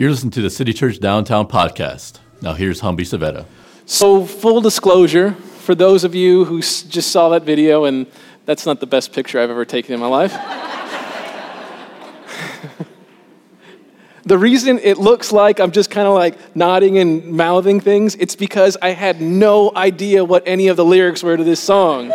You're 0.00 0.08
listening 0.08 0.30
to 0.30 0.40
the 0.40 0.48
City 0.48 0.72
Church 0.72 0.98
Downtown 0.98 1.46
podcast. 1.46 2.20
Now 2.40 2.54
here's 2.54 2.80
Humby 2.80 3.02
Savetta. 3.02 3.44
So, 3.84 4.24
full 4.24 4.62
disclosure, 4.62 5.32
for 5.32 5.74
those 5.74 6.04
of 6.04 6.14
you 6.14 6.46
who 6.46 6.60
s- 6.60 6.84
just 6.84 7.10
saw 7.10 7.28
that 7.28 7.42
video, 7.42 7.84
and 7.84 8.06
that's 8.46 8.64
not 8.64 8.80
the 8.80 8.86
best 8.86 9.12
picture 9.12 9.38
I've 9.38 9.50
ever 9.50 9.66
taken 9.66 9.92
in 9.92 10.00
my 10.00 10.06
life. 10.06 10.32
the 14.24 14.38
reason 14.38 14.78
it 14.78 14.96
looks 14.96 15.32
like 15.32 15.60
I'm 15.60 15.70
just 15.70 15.90
kind 15.90 16.08
of 16.08 16.14
like 16.14 16.56
nodding 16.56 16.96
and 16.96 17.32
mouthing 17.32 17.78
things, 17.78 18.14
it's 18.14 18.36
because 18.36 18.78
I 18.80 18.92
had 18.92 19.20
no 19.20 19.70
idea 19.76 20.24
what 20.24 20.44
any 20.46 20.68
of 20.68 20.78
the 20.78 20.84
lyrics 20.86 21.22
were 21.22 21.36
to 21.36 21.44
this 21.44 21.60
song. 21.60 22.10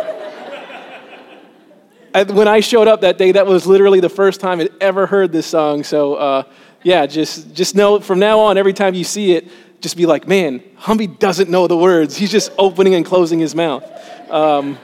I- 2.12 2.24
when 2.24 2.48
I 2.48 2.58
showed 2.58 2.88
up 2.88 3.02
that 3.02 3.16
day, 3.16 3.30
that 3.30 3.46
was 3.46 3.64
literally 3.64 4.00
the 4.00 4.08
first 4.08 4.40
time 4.40 4.58
I'd 4.58 4.70
ever 4.80 5.06
heard 5.06 5.30
this 5.30 5.46
song. 5.46 5.84
So, 5.84 6.14
uh, 6.14 6.42
yeah, 6.82 7.06
just, 7.06 7.54
just 7.54 7.74
know 7.74 8.00
from 8.00 8.18
now 8.18 8.38
on, 8.40 8.58
every 8.58 8.72
time 8.72 8.94
you 8.94 9.04
see 9.04 9.32
it, 9.32 9.48
just 9.80 9.96
be 9.96 10.06
like, 10.06 10.26
man, 10.26 10.60
Humby 10.78 11.18
doesn't 11.18 11.50
know 11.50 11.66
the 11.66 11.76
words. 11.76 12.16
He's 12.16 12.30
just 12.30 12.52
opening 12.58 12.94
and 12.94 13.04
closing 13.04 13.38
his 13.38 13.54
mouth, 13.54 13.84
um, 14.30 14.78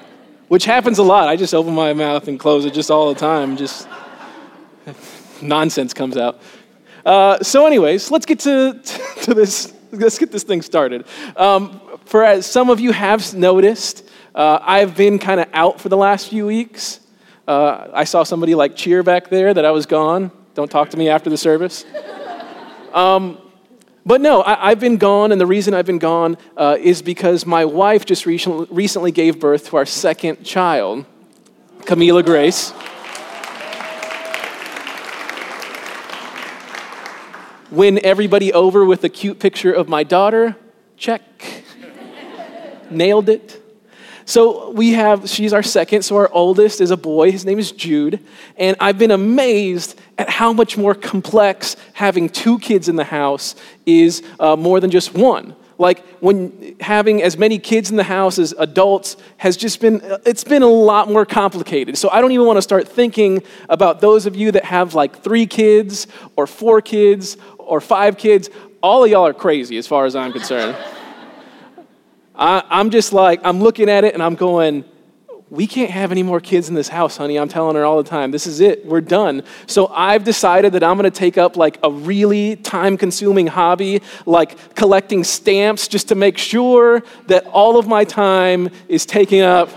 which 0.49 0.65
happens 0.65 0.99
a 0.99 1.03
lot. 1.03 1.29
I 1.29 1.37
just 1.37 1.55
open 1.55 1.75
my 1.75 1.93
mouth 1.93 2.29
and 2.29 2.39
close 2.39 2.65
it 2.65 2.75
just 2.75 2.91
all 2.91 3.13
the 3.13 3.19
time. 3.19 3.57
Just 3.57 3.89
nonsense 5.43 5.95
comes 5.95 6.17
out. 6.17 6.41
Uh, 7.05 7.43
so, 7.43 7.67
anyways, 7.67 8.11
let's 8.11 8.27
get 8.27 8.41
to, 8.41 8.81
to 9.23 9.35
this. 9.35 9.73
Let's 9.91 10.19
get 10.19 10.33
this 10.33 10.43
thing 10.43 10.63
started. 10.63 11.05
Um, 11.37 11.81
for 12.07 12.25
as 12.25 12.47
some 12.47 12.71
of 12.71 12.81
you 12.81 12.93
have 12.93 13.35
noticed, 13.35 14.09
uh, 14.35 14.59
I've 14.63 14.97
been 14.97 15.19
kind 15.19 15.39
of 15.39 15.49
out 15.53 15.81
for 15.83 15.91
the 15.91 15.99
last 15.99 16.29
few 16.29 16.47
weeks. 16.47 17.01
Uh, 17.47 17.89
I 17.93 18.05
saw 18.05 18.23
somebody 18.23 18.55
like 18.55 18.75
cheer 18.75 19.03
back 19.03 19.29
there 19.29 19.53
that 19.53 19.67
I 19.67 19.71
was 19.71 19.85
gone. 19.85 20.31
Don't 20.55 20.71
talk 20.71 20.91
to 20.91 20.97
me 20.97 21.09
after 21.09 21.31
the 21.31 21.37
service. 21.37 21.85
Um, 22.93 23.39
but 24.05 24.21
no, 24.21 24.43
I, 24.43 24.69
have 24.69 24.81
been 24.81 24.99
gone, 24.99 25.33
and 25.33 25.41
the 25.41 25.47
reason 25.47 25.73
I've 25.73 25.87
been 25.87 25.99
gone 25.99 26.37
uh, 26.59 26.77
is 26.79 27.01
because 27.01 27.47
my 27.47 27.65
wife 27.65 28.05
just 28.05 28.27
recently, 28.27 28.67
recently 28.71 29.13
gave 29.13 29.41
birth 29.41 29.69
to 29.69 29.77
our 29.79 29.87
second 29.87 30.45
child, 30.45 31.07
Camila 31.85 32.23
Grace. 32.23 32.75
Win 37.71 37.99
everybody 38.05 38.53
over 38.53 38.85
with 38.85 39.05
a 39.05 39.09
cute 39.09 39.39
picture 39.39 39.73
of 39.73 39.89
my 39.89 40.05
daughter? 40.05 40.57
Check. 40.99 41.23
Nailed 42.91 43.31
it. 43.31 43.63
So 44.25 44.71
we 44.71 44.93
have, 44.93 45.29
she's 45.29 45.53
our 45.53 45.63
second, 45.63 46.03
so 46.03 46.17
our 46.17 46.31
oldest 46.33 46.81
is 46.81 46.91
a 46.91 46.97
boy. 46.97 47.33
His 47.33 47.45
name 47.45 47.59
is 47.59 47.73
Jude. 47.73 48.21
And 48.57 48.77
I've 48.81 48.99
been 48.99 49.11
amazed 49.11 49.99
at 50.23 50.31
how 50.31 50.53
much 50.53 50.79
more 50.79 50.95
complex 50.95 51.77
having 51.93 52.29
two 52.29 52.59
kids 52.59 52.89
in 52.89 52.97
the 52.97 53.05
house 53.05 53.55
is 53.85 54.23
uh, 54.41 54.57
more 54.57 54.81
than 54.81 54.91
just 54.91 55.15
one. 55.15 55.55
Like 55.79 56.07
when 56.21 56.77
having 56.81 57.23
as 57.23 57.37
many 57.37 57.59
kids 57.59 57.91
in 57.91 57.97
the 57.97 58.05
house 58.05 58.39
as 58.39 58.53
adults 58.53 59.17
has 59.39 59.57
just 59.57 59.81
been, 59.81 60.01
it's 60.25 60.45
been 60.45 60.63
a 60.63 60.69
lot 60.69 61.11
more 61.11 61.27
complicated. 61.27 61.99
So 61.99 62.09
I 62.11 62.21
don't 62.21 62.31
even 62.31 62.47
want 62.47 62.57
to 62.59 62.63
start 62.63 62.87
thinking 62.87 63.43
about 63.69 64.01
those 64.01 64.25
of 64.25 64.37
you 64.37 64.53
that 64.53 64.65
have 64.65 64.95
like 64.95 65.23
three 65.23 65.47
kids 65.47 66.07
or 66.37 66.47
four 66.47 66.81
kids 66.81 67.37
or 67.59 67.81
five 67.81 68.17
kids. 68.17 68.49
All 68.81 69.03
of 69.03 69.11
y'all 69.11 69.27
are 69.27 69.35
crazy 69.35 69.77
as 69.77 69.89
far 69.89 70.07
as 70.07 70.15
I'm 70.15 70.33
concerned. 70.33 70.77
I, 72.37 72.63
I'm 72.71 72.91
just 72.91 73.13
like, 73.13 73.41
I'm 73.45 73.61
looking 73.61 73.91
at 73.91 74.05
it 74.05 74.15
and 74.15 74.23
I'm 74.23 74.37
going, 74.37 74.85
we 75.53 75.67
can't 75.67 75.91
have 75.91 76.11
any 76.13 76.23
more 76.23 76.41
kids 76.41 76.71
in 76.71 76.75
this 76.75 76.89
house, 76.89 77.19
honey. 77.19 77.39
I'm 77.39 77.47
telling 77.47 77.77
her 77.77 77.85
all 77.85 78.03
the 78.03 78.09
time, 78.09 78.31
this 78.31 78.47
is 78.47 78.61
it. 78.61 78.87
We're 78.87 79.03
done. 79.03 79.43
So 79.67 79.89
I've 79.89 80.25
decided 80.25 80.73
that 80.73 80.83
I'm 80.83 80.97
going 80.97 81.05
to 81.05 81.11
take 81.11 81.37
up 81.37 81.59
like 81.59 81.79
a 81.83 81.91
really 81.91 82.57
time 82.57 82.97
consuming 82.97 83.49
hobby, 83.49 84.01
like 84.25 84.75
collecting 84.75 85.25
stamps, 85.25 85.89
just 85.89 86.09
to 86.09 86.15
make 86.15 86.39
sure 86.39 87.03
that 87.27 87.47
all 87.49 87.79
of 87.79 87.87
my 87.87 88.03
time 88.03 88.71
is 88.89 89.05
taken 89.05 89.43
up 89.43 89.69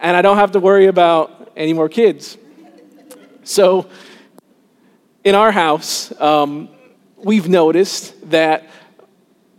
and 0.00 0.14
I 0.14 0.20
don't 0.20 0.36
have 0.36 0.52
to 0.52 0.60
worry 0.60 0.86
about 0.86 1.50
any 1.56 1.72
more 1.72 1.88
kids. 1.88 2.36
So 3.44 3.88
in 5.24 5.34
our 5.34 5.50
house, 5.50 6.12
um, 6.20 6.68
we've 7.16 7.48
noticed 7.48 8.28
that 8.28 8.68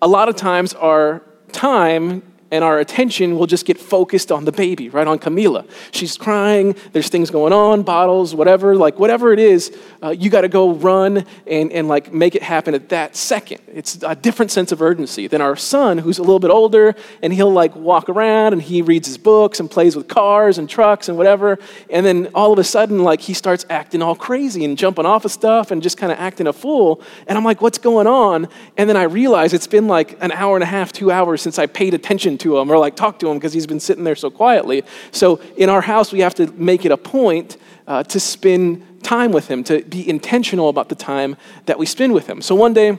a 0.03 0.07
lot 0.07 0.29
of 0.29 0.35
times 0.35 0.75
our 0.75 1.23
time 1.51 2.21
and 2.53 2.63
our 2.63 2.77
attention 2.77 3.35
will 3.35 3.47
just 3.47 3.65
get 3.65 3.79
focused 3.79 4.31
on 4.31 4.45
the 4.45 4.51
baby, 4.51 4.87
right? 4.87 5.07
On 5.07 5.17
Camila. 5.17 5.67
She's 5.89 6.15
crying, 6.17 6.75
there's 6.91 7.09
things 7.09 7.31
going 7.31 7.51
on, 7.51 7.81
bottles, 7.81 8.35
whatever, 8.35 8.75
like 8.75 8.99
whatever 8.99 9.33
it 9.33 9.39
is, 9.39 9.75
uh, 10.03 10.11
you 10.11 10.29
got 10.29 10.41
to 10.41 10.47
go 10.47 10.71
run 10.71 11.25
and, 11.47 11.71
and 11.71 11.87
like 11.87 12.13
make 12.13 12.35
it 12.35 12.43
happen 12.43 12.75
at 12.75 12.89
that 12.89 13.15
second. 13.15 13.59
It's 13.73 14.03
a 14.03 14.15
different 14.15 14.51
sense 14.51 14.71
of 14.71 14.83
urgency 14.83 15.25
than 15.25 15.41
our 15.41 15.55
son, 15.55 15.97
who's 15.97 16.19
a 16.19 16.21
little 16.21 16.39
bit 16.39 16.51
older, 16.51 16.93
and 17.23 17.33
he'll 17.33 17.51
like 17.51 17.75
walk 17.75 18.07
around 18.07 18.53
and 18.53 18.61
he 18.61 18.83
reads 18.83 19.07
his 19.07 19.17
books 19.17 19.59
and 19.59 19.71
plays 19.71 19.95
with 19.95 20.07
cars 20.07 20.59
and 20.59 20.69
trucks 20.69 21.09
and 21.09 21.17
whatever. 21.17 21.57
And 21.89 22.05
then 22.05 22.29
all 22.35 22.53
of 22.53 22.59
a 22.59 22.63
sudden, 22.63 22.99
like 22.99 23.21
he 23.21 23.33
starts 23.33 23.65
acting 23.71 24.03
all 24.03 24.15
crazy 24.15 24.63
and 24.63 24.77
jumping 24.77 25.07
off 25.07 25.25
of 25.25 25.31
stuff 25.31 25.71
and 25.71 25.81
just 25.81 25.97
kind 25.97 26.11
of 26.11 26.19
acting 26.19 26.45
a 26.45 26.53
fool. 26.53 27.01
And 27.25 27.35
I'm 27.35 27.43
like, 27.43 27.63
what's 27.63 27.79
going 27.79 28.05
on? 28.05 28.47
And 28.77 28.87
then 28.87 28.95
I 28.95 29.03
realize 29.03 29.53
it's 29.53 29.65
been 29.65 29.87
like 29.87 30.21
an 30.21 30.31
hour 30.31 30.55
and 30.55 30.63
a 30.63 30.67
half, 30.67 30.93
two 30.93 31.09
hours 31.09 31.41
since 31.41 31.57
I 31.57 31.65
paid 31.65 31.95
attention 31.95 32.37
to 32.42 32.42
him 32.45 32.71
or 32.71 32.77
like 32.77 32.95
talk 32.95 33.19
to 33.19 33.29
him 33.29 33.37
because 33.37 33.53
he's 33.53 33.67
been 33.67 33.79
sitting 33.79 34.03
there 34.03 34.15
so 34.15 34.29
quietly. 34.29 34.83
So 35.11 35.39
in 35.57 35.69
our 35.69 35.81
house, 35.81 36.11
we 36.11 36.19
have 36.19 36.35
to 36.35 36.51
make 36.53 36.85
it 36.85 36.91
a 36.91 36.97
point 36.97 37.57
uh, 37.87 38.03
to 38.03 38.19
spend 38.19 39.03
time 39.03 39.31
with 39.31 39.47
him, 39.47 39.63
to 39.65 39.83
be 39.83 40.07
intentional 40.07 40.69
about 40.69 40.89
the 40.89 40.95
time 40.95 41.35
that 41.65 41.77
we 41.77 41.85
spend 41.85 42.13
with 42.13 42.27
him. 42.27 42.41
So 42.41 42.55
one 42.55 42.73
day, 42.73 42.97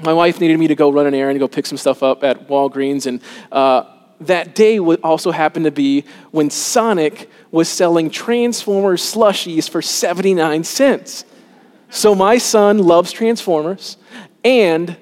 my 0.00 0.12
wife 0.12 0.40
needed 0.40 0.58
me 0.58 0.66
to 0.68 0.74
go 0.74 0.90
run 0.90 1.06
an 1.06 1.14
errand, 1.14 1.36
and 1.36 1.40
go 1.40 1.48
pick 1.48 1.66
some 1.66 1.78
stuff 1.78 2.02
up 2.02 2.24
at 2.24 2.48
Walgreens, 2.48 3.06
and 3.06 3.20
uh, 3.52 3.84
that 4.20 4.54
day 4.54 4.80
would 4.80 5.00
also 5.02 5.30
happen 5.30 5.64
to 5.64 5.70
be 5.70 6.04
when 6.30 6.50
Sonic 6.50 7.30
was 7.50 7.68
selling 7.68 8.10
Transformers 8.10 9.02
slushies 9.02 9.68
for 9.68 9.82
79 9.82 10.64
cents. 10.64 11.24
So 11.90 12.14
my 12.14 12.38
son 12.38 12.78
loves 12.78 13.12
Transformers 13.12 13.96
and 14.42 14.96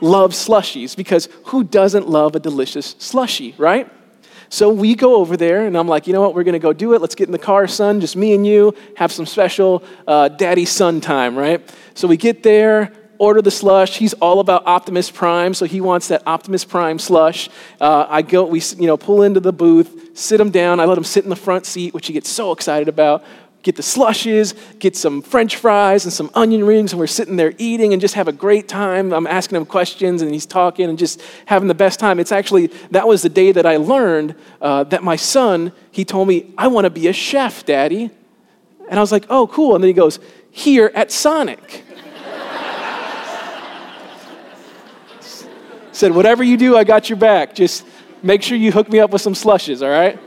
loves 0.00 0.36
slushies 0.36 0.96
because 0.96 1.28
who 1.46 1.64
doesn't 1.64 2.08
love 2.08 2.34
a 2.36 2.40
delicious 2.40 2.94
slushie, 2.94 3.54
right? 3.58 3.90
So 4.48 4.70
we 4.70 4.94
go 4.94 5.16
over 5.16 5.36
there, 5.36 5.66
and 5.66 5.76
I'm 5.76 5.88
like, 5.88 6.06
you 6.06 6.12
know 6.12 6.20
what, 6.20 6.34
we're 6.34 6.44
gonna 6.44 6.58
go 6.58 6.72
do 6.72 6.94
it. 6.94 7.00
Let's 7.00 7.14
get 7.14 7.28
in 7.28 7.32
the 7.32 7.38
car, 7.38 7.66
son, 7.66 8.00
just 8.00 8.16
me 8.16 8.34
and 8.34 8.46
you, 8.46 8.74
have 8.96 9.10
some 9.10 9.26
special 9.26 9.82
uh, 10.06 10.28
daddy 10.28 10.64
son 10.64 11.00
time, 11.00 11.36
right? 11.36 11.68
So 11.94 12.06
we 12.06 12.16
get 12.16 12.42
there, 12.42 12.92
order 13.18 13.42
the 13.42 13.50
slush. 13.50 13.96
He's 13.98 14.12
all 14.14 14.40
about 14.40 14.66
Optimus 14.66 15.10
Prime, 15.10 15.54
so 15.54 15.64
he 15.64 15.80
wants 15.80 16.08
that 16.08 16.22
Optimus 16.26 16.64
Prime 16.64 16.98
slush. 16.98 17.48
Uh, 17.80 18.06
I 18.08 18.22
go, 18.22 18.44
we 18.44 18.60
you 18.78 18.86
know, 18.86 18.96
pull 18.96 19.22
into 19.22 19.40
the 19.40 19.52
booth, 19.52 20.16
sit 20.16 20.40
him 20.40 20.50
down. 20.50 20.80
I 20.80 20.84
let 20.84 20.98
him 20.98 21.04
sit 21.04 21.24
in 21.24 21.30
the 21.30 21.36
front 21.36 21.66
seat, 21.66 21.94
which 21.94 22.06
he 22.06 22.12
gets 22.12 22.28
so 22.28 22.52
excited 22.52 22.88
about 22.88 23.24
get 23.66 23.74
the 23.74 23.82
slushes, 23.82 24.54
get 24.78 24.94
some 24.94 25.20
french 25.20 25.56
fries 25.56 26.04
and 26.04 26.12
some 26.12 26.30
onion 26.34 26.64
rings, 26.64 26.92
and 26.92 27.00
we're 27.00 27.06
sitting 27.08 27.34
there 27.34 27.52
eating 27.58 27.92
and 27.92 28.00
just 28.00 28.14
have 28.14 28.28
a 28.28 28.32
great 28.32 28.68
time. 28.68 29.12
I'm 29.12 29.26
asking 29.26 29.56
him 29.56 29.66
questions 29.66 30.22
and 30.22 30.32
he's 30.32 30.46
talking 30.46 30.88
and 30.88 30.96
just 30.96 31.20
having 31.46 31.66
the 31.66 31.74
best 31.74 31.98
time. 31.98 32.20
It's 32.20 32.30
actually, 32.30 32.68
that 32.92 33.08
was 33.08 33.22
the 33.22 33.28
day 33.28 33.50
that 33.50 33.66
I 33.66 33.78
learned 33.78 34.36
uh, 34.62 34.84
that 34.84 35.02
my 35.02 35.16
son, 35.16 35.72
he 35.90 36.04
told 36.04 36.28
me, 36.28 36.54
I 36.56 36.68
want 36.68 36.84
to 36.84 36.90
be 36.90 37.08
a 37.08 37.12
chef, 37.12 37.66
Daddy. 37.66 38.08
And 38.88 39.00
I 39.00 39.02
was 39.02 39.10
like, 39.10 39.26
oh, 39.30 39.48
cool. 39.48 39.74
And 39.74 39.82
then 39.82 39.88
he 39.88 39.94
goes, 39.94 40.20
here 40.52 40.92
at 40.94 41.10
Sonic. 41.10 41.82
Said, 45.90 46.12
whatever 46.12 46.44
you 46.44 46.56
do, 46.56 46.76
I 46.76 46.84
got 46.84 47.10
your 47.10 47.18
back. 47.18 47.52
Just 47.52 47.84
make 48.22 48.44
sure 48.44 48.56
you 48.56 48.70
hook 48.70 48.88
me 48.88 49.00
up 49.00 49.10
with 49.10 49.22
some 49.22 49.34
slushes, 49.34 49.82
all 49.82 49.90
right? 49.90 50.20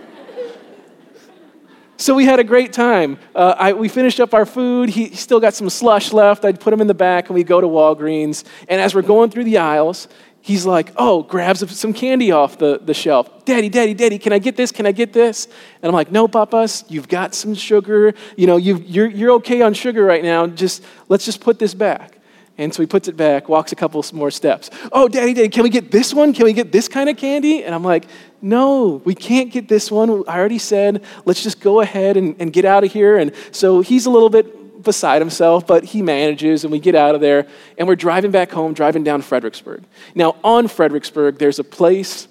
So 1.99 2.15
we 2.15 2.23
had 2.23 2.39
a 2.39 2.45
great 2.45 2.71
time. 2.71 3.19
Uh, 3.35 3.55
I, 3.57 3.73
we 3.73 3.89
finished 3.89 4.21
up 4.21 4.33
our 4.33 4.45
food. 4.45 4.87
He, 4.87 5.13
still 5.13 5.41
got 5.41 5.53
some 5.53 5.69
slush 5.69 6.13
left. 6.13 6.45
I'd 6.45 6.61
put 6.61 6.71
him 6.71 6.79
in 6.79 6.87
the 6.87 6.93
back, 6.93 7.27
and 7.27 7.35
we 7.35 7.43
go 7.43 7.59
to 7.59 7.67
Walgreens. 7.67 8.45
And 8.69 8.79
as 8.79 8.95
we're 8.95 9.01
going 9.01 9.31
through 9.31 9.44
the 9.44 9.57
aisles, 9.57 10.07
he's 10.39 10.65
like, 10.65 10.94
oh, 10.95 11.24
grabs 11.24 11.69
some 11.77 11.91
candy 11.91 12.31
off 12.31 12.57
the, 12.57 12.79
the 12.81 12.94
shelf. 12.94 13.44
Daddy, 13.44 13.68
daddy, 13.68 13.94
daddy, 13.94 14.18
can 14.18 14.31
I 14.31 14.39
get 14.39 14.56
this? 14.56 14.71
Can 14.71 14.85
I 14.85 14.94
get 14.94 15.12
this? 15.12 15.47
And 15.81 15.89
I'm 15.89 15.94
like, 15.94 16.09
no, 16.09 16.29
papas, 16.29 16.85
you've 16.88 17.09
got 17.09 17.35
some 17.35 17.53
sugar. 17.53 18.13
You 18.38 18.47
know, 18.47 18.56
you 18.56 18.77
you're, 18.77 19.09
you're 19.09 19.31
okay 19.33 19.62
on 19.62 19.74
sugar 19.74 20.06
right 20.06 20.24
now. 20.24 20.47
Just 20.47 20.85
let's 21.09 21.25
just 21.25 21.41
put 21.41 21.59
this 21.59 21.74
back. 21.74 22.19
And 22.59 22.73
so 22.73 22.83
he 22.83 22.88
puts 22.88 23.07
it 23.07 23.15
back, 23.15 23.47
walks 23.47 23.71
a 23.71 23.75
couple 23.75 24.03
more 24.11 24.29
steps. 24.29 24.69
Oh, 24.91 25.07
daddy, 25.07 25.33
daddy, 25.33 25.47
can 25.47 25.63
we 25.63 25.69
get 25.69 25.91
this 25.91 26.13
one? 26.13 26.33
Can 26.33 26.44
we 26.44 26.51
get 26.51 26.73
this 26.73 26.89
kind 26.89 27.09
of 27.09 27.15
candy? 27.15 27.63
And 27.63 27.73
I'm 27.73 27.85
like, 27.85 28.06
no, 28.41 29.01
we 29.06 29.15
can't 29.15 29.50
get 29.50 29.69
this 29.69 29.89
one. 29.89 30.09
I 30.27 30.38
already 30.38 30.57
said, 30.57 31.06
let's 31.23 31.41
just 31.41 31.61
go 31.61 31.79
ahead 31.79 32.17
and, 32.17 32.35
and 32.38 32.51
get 32.51 32.65
out 32.65 32.83
of 32.83 32.91
here. 32.91 33.17
And 33.17 33.31
so 33.51 33.79
he's 33.79 34.06
a 34.06 34.09
little 34.09 34.29
bit 34.29 34.83
beside 34.83 35.21
himself, 35.21 35.65
but 35.65 35.85
he 35.85 36.01
manages, 36.01 36.65
and 36.65 36.71
we 36.71 36.79
get 36.79 36.95
out 36.95 37.15
of 37.15 37.21
there, 37.21 37.47
and 37.77 37.88
we're 37.88 37.95
driving 37.95 38.31
back 38.31 38.51
home, 38.51 38.73
driving 38.73 39.05
down 39.05 39.21
Fredericksburg. 39.21 39.83
Now, 40.13 40.35
on 40.44 40.67
Fredericksburg, 40.67 41.38
there's 41.38 41.59
a 41.59 41.63
place 41.63 42.27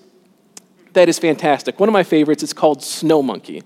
that 0.93 1.09
is 1.09 1.19
fantastic. 1.19 1.81
One 1.81 1.89
of 1.89 1.95
my 1.95 2.03
favorites, 2.03 2.43
it's 2.43 2.53
called 2.53 2.83
Snow 2.83 3.23
Monkey. 3.23 3.63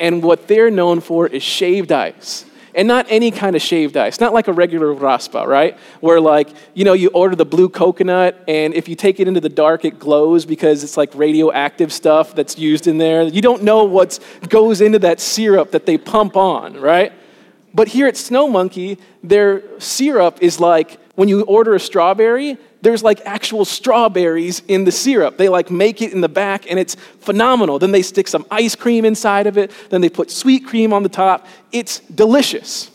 And 0.00 0.22
what 0.22 0.48
they're 0.48 0.70
known 0.70 1.00
for 1.00 1.26
is 1.26 1.42
shaved 1.42 1.92
ice. 1.92 2.46
And 2.74 2.88
not 2.88 3.06
any 3.08 3.30
kind 3.30 3.56
of 3.56 3.62
shaved 3.62 3.96
ice, 3.96 4.20
not 4.20 4.32
like 4.32 4.48
a 4.48 4.52
regular 4.52 4.92
raspa, 4.92 5.46
right? 5.46 5.78
Where 6.00 6.20
like, 6.20 6.48
you 6.74 6.84
know, 6.84 6.92
you 6.92 7.08
order 7.08 7.36
the 7.36 7.44
blue 7.44 7.68
coconut 7.68 8.42
and 8.48 8.74
if 8.74 8.88
you 8.88 8.94
take 8.94 9.20
it 9.20 9.28
into 9.28 9.40
the 9.40 9.48
dark, 9.48 9.84
it 9.84 9.98
glows 9.98 10.44
because 10.44 10.84
it's 10.84 10.96
like 10.96 11.14
radioactive 11.14 11.92
stuff 11.92 12.34
that's 12.34 12.58
used 12.58 12.86
in 12.86 12.98
there. 12.98 13.22
You 13.22 13.42
don't 13.42 13.62
know 13.62 13.84
what 13.84 14.18
goes 14.48 14.80
into 14.80 14.98
that 15.00 15.20
syrup 15.20 15.70
that 15.72 15.86
they 15.86 15.98
pump 15.98 16.36
on, 16.36 16.74
right? 16.80 17.12
But 17.74 17.88
here 17.88 18.06
at 18.06 18.16
Snow 18.16 18.48
Monkey, 18.48 18.98
their 19.22 19.62
syrup 19.80 20.38
is 20.40 20.58
like 20.58 20.98
when 21.14 21.28
you 21.28 21.42
order 21.42 21.74
a 21.74 21.80
strawberry, 21.80 22.56
there's 22.80 23.02
like 23.02 23.20
actual 23.24 23.64
strawberries 23.64 24.62
in 24.68 24.84
the 24.84 24.92
syrup. 24.92 25.36
They 25.36 25.48
like 25.48 25.70
make 25.70 26.00
it 26.00 26.12
in 26.12 26.20
the 26.20 26.28
back 26.28 26.70
and 26.70 26.78
it's 26.78 26.94
phenomenal. 27.20 27.78
Then 27.78 27.92
they 27.92 28.02
stick 28.02 28.28
some 28.28 28.46
ice 28.50 28.74
cream 28.74 29.04
inside 29.04 29.46
of 29.46 29.58
it, 29.58 29.72
then 29.90 30.00
they 30.00 30.08
put 30.08 30.30
sweet 30.30 30.66
cream 30.66 30.92
on 30.92 31.02
the 31.02 31.08
top. 31.08 31.46
It's 31.72 32.00
delicious. 32.00 32.90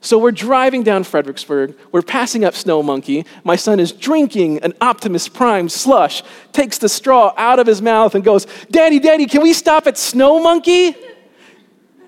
So 0.00 0.18
we're 0.18 0.32
driving 0.32 0.82
down 0.82 1.04
Fredericksburg. 1.04 1.78
We're 1.90 2.02
passing 2.02 2.44
up 2.44 2.54
Snow 2.54 2.82
Monkey. 2.82 3.24
My 3.42 3.56
son 3.56 3.80
is 3.80 3.90
drinking 3.90 4.58
an 4.58 4.74
Optimus 4.82 5.28
Prime 5.28 5.70
slush, 5.70 6.22
takes 6.52 6.76
the 6.76 6.90
straw 6.90 7.32
out 7.38 7.58
of 7.58 7.66
his 7.66 7.80
mouth 7.80 8.14
and 8.14 8.22
goes, 8.22 8.46
Daddy, 8.70 8.98
Daddy, 8.98 9.24
can 9.24 9.40
we 9.40 9.54
stop 9.54 9.86
at 9.86 9.96
Snow 9.96 10.42
Monkey? 10.42 10.88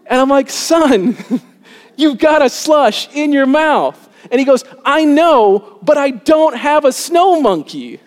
And 0.04 0.20
I'm 0.20 0.28
like, 0.28 0.50
Son, 0.50 1.16
you've 1.96 2.18
got 2.18 2.42
a 2.42 2.50
slush 2.50 3.08
in 3.14 3.32
your 3.32 3.46
mouth. 3.46 4.05
And 4.30 4.38
he 4.38 4.44
goes, 4.44 4.64
I 4.84 5.04
know, 5.04 5.78
but 5.82 5.96
I 5.96 6.10
don't 6.10 6.56
have 6.56 6.84
a 6.84 6.92
snow 6.92 7.40
monkey. 7.40 8.00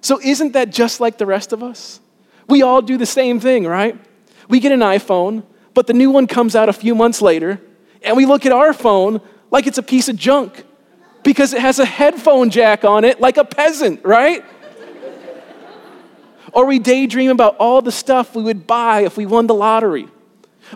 so, 0.00 0.20
isn't 0.20 0.52
that 0.52 0.70
just 0.70 1.00
like 1.00 1.18
the 1.18 1.26
rest 1.26 1.52
of 1.52 1.62
us? 1.62 2.00
We 2.48 2.62
all 2.62 2.82
do 2.82 2.96
the 2.96 3.06
same 3.06 3.40
thing, 3.40 3.66
right? 3.66 3.98
We 4.48 4.60
get 4.60 4.72
an 4.72 4.80
iPhone, 4.80 5.42
but 5.74 5.86
the 5.86 5.92
new 5.92 6.10
one 6.10 6.26
comes 6.26 6.54
out 6.54 6.68
a 6.68 6.72
few 6.72 6.94
months 6.94 7.20
later, 7.20 7.60
and 8.02 8.16
we 8.16 8.26
look 8.26 8.46
at 8.46 8.52
our 8.52 8.72
phone 8.72 9.20
like 9.50 9.66
it's 9.66 9.78
a 9.78 9.82
piece 9.82 10.08
of 10.08 10.16
junk 10.16 10.64
because 11.24 11.52
it 11.52 11.60
has 11.60 11.78
a 11.78 11.84
headphone 11.84 12.50
jack 12.50 12.84
on 12.84 13.04
it 13.04 13.20
like 13.20 13.36
a 13.36 13.44
peasant, 13.44 14.04
right? 14.04 14.44
or 16.56 16.64
we 16.64 16.78
daydream 16.78 17.30
about 17.30 17.54
all 17.58 17.82
the 17.82 17.92
stuff 17.92 18.34
we 18.34 18.42
would 18.42 18.66
buy 18.66 19.00
if 19.00 19.18
we 19.18 19.26
won 19.26 19.46
the 19.46 19.54
lottery. 19.54 20.08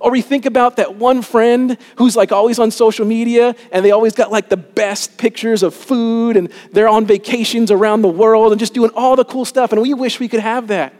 Or 0.00 0.10
we 0.10 0.22
think 0.22 0.46
about 0.46 0.76
that 0.76 0.96
one 0.96 1.22
friend 1.22 1.76
who's 1.96 2.16
like 2.16 2.32
always 2.32 2.58
on 2.58 2.70
social 2.70 3.06
media 3.06 3.54
and 3.72 3.84
they 3.84 3.90
always 3.90 4.14
got 4.14 4.30
like 4.30 4.48
the 4.48 4.56
best 4.56 5.18
pictures 5.18 5.62
of 5.62 5.74
food 5.74 6.36
and 6.36 6.52
they're 6.72 6.88
on 6.88 7.06
vacations 7.06 7.70
around 7.70 8.02
the 8.02 8.08
world 8.08 8.52
and 8.52 8.58
just 8.58 8.74
doing 8.74 8.90
all 8.94 9.16
the 9.16 9.24
cool 9.24 9.44
stuff 9.44 9.72
and 9.72 9.80
we 9.82 9.94
wish 9.94 10.20
we 10.20 10.28
could 10.28 10.40
have 10.40 10.68
that. 10.68 10.94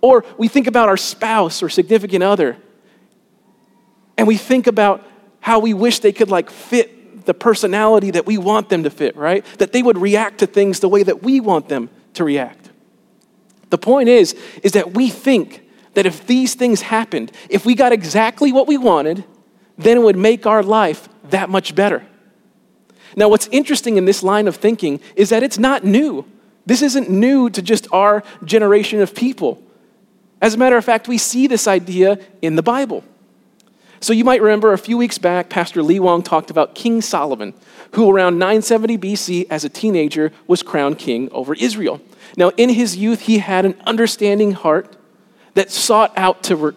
Or 0.00 0.24
we 0.36 0.48
think 0.48 0.66
about 0.66 0.88
our 0.88 0.96
spouse 0.96 1.62
or 1.62 1.68
significant 1.68 2.22
other 2.22 2.56
and 4.16 4.26
we 4.26 4.36
think 4.36 4.66
about 4.66 5.06
how 5.40 5.60
we 5.60 5.72
wish 5.72 6.00
they 6.00 6.12
could 6.12 6.30
like 6.30 6.50
fit 6.50 7.24
the 7.24 7.34
personality 7.34 8.10
that 8.10 8.26
we 8.26 8.36
want 8.36 8.68
them 8.68 8.82
to 8.82 8.90
fit, 8.90 9.16
right? 9.16 9.44
That 9.58 9.72
they 9.72 9.82
would 9.82 9.98
react 9.98 10.38
to 10.38 10.46
things 10.46 10.80
the 10.80 10.88
way 10.88 11.02
that 11.02 11.22
we 11.22 11.40
want 11.40 11.68
them 11.68 11.88
to 12.14 12.24
react. 12.24 12.70
The 13.70 13.78
point 13.78 14.08
is 14.08 14.34
is 14.62 14.72
that 14.72 14.94
we 14.94 15.08
think 15.08 15.67
that 15.98 16.06
if 16.06 16.28
these 16.28 16.54
things 16.54 16.80
happened, 16.80 17.32
if 17.50 17.66
we 17.66 17.74
got 17.74 17.90
exactly 17.90 18.52
what 18.52 18.68
we 18.68 18.78
wanted, 18.78 19.24
then 19.76 19.96
it 19.96 20.00
would 20.00 20.14
make 20.16 20.46
our 20.46 20.62
life 20.62 21.08
that 21.30 21.50
much 21.50 21.74
better. 21.74 22.06
Now, 23.16 23.28
what's 23.28 23.48
interesting 23.48 23.96
in 23.96 24.04
this 24.04 24.22
line 24.22 24.46
of 24.46 24.54
thinking 24.54 25.00
is 25.16 25.30
that 25.30 25.42
it's 25.42 25.58
not 25.58 25.82
new. 25.82 26.24
This 26.66 26.82
isn't 26.82 27.10
new 27.10 27.50
to 27.50 27.60
just 27.60 27.88
our 27.90 28.22
generation 28.44 29.00
of 29.00 29.12
people. 29.12 29.60
As 30.40 30.54
a 30.54 30.56
matter 30.56 30.76
of 30.76 30.84
fact, 30.84 31.08
we 31.08 31.18
see 31.18 31.48
this 31.48 31.66
idea 31.66 32.20
in 32.42 32.54
the 32.54 32.62
Bible. 32.62 33.02
So 33.98 34.12
you 34.12 34.22
might 34.22 34.40
remember 34.40 34.72
a 34.72 34.78
few 34.78 34.96
weeks 34.96 35.18
back, 35.18 35.48
Pastor 35.48 35.82
Lee 35.82 35.98
Wong 35.98 36.22
talked 36.22 36.48
about 36.48 36.76
King 36.76 37.02
Solomon, 37.02 37.54
who 37.94 38.08
around 38.08 38.38
970 38.38 38.98
BC, 38.98 39.46
as 39.50 39.64
a 39.64 39.68
teenager, 39.68 40.30
was 40.46 40.62
crowned 40.62 41.00
king 41.00 41.28
over 41.32 41.54
Israel. 41.54 42.00
Now, 42.36 42.50
in 42.50 42.68
his 42.68 42.96
youth, 42.96 43.22
he 43.22 43.38
had 43.38 43.64
an 43.64 43.74
understanding 43.84 44.52
heart 44.52 44.94
that 45.58 45.72
sought 45.72 46.12
out 46.16 46.44
to, 46.44 46.72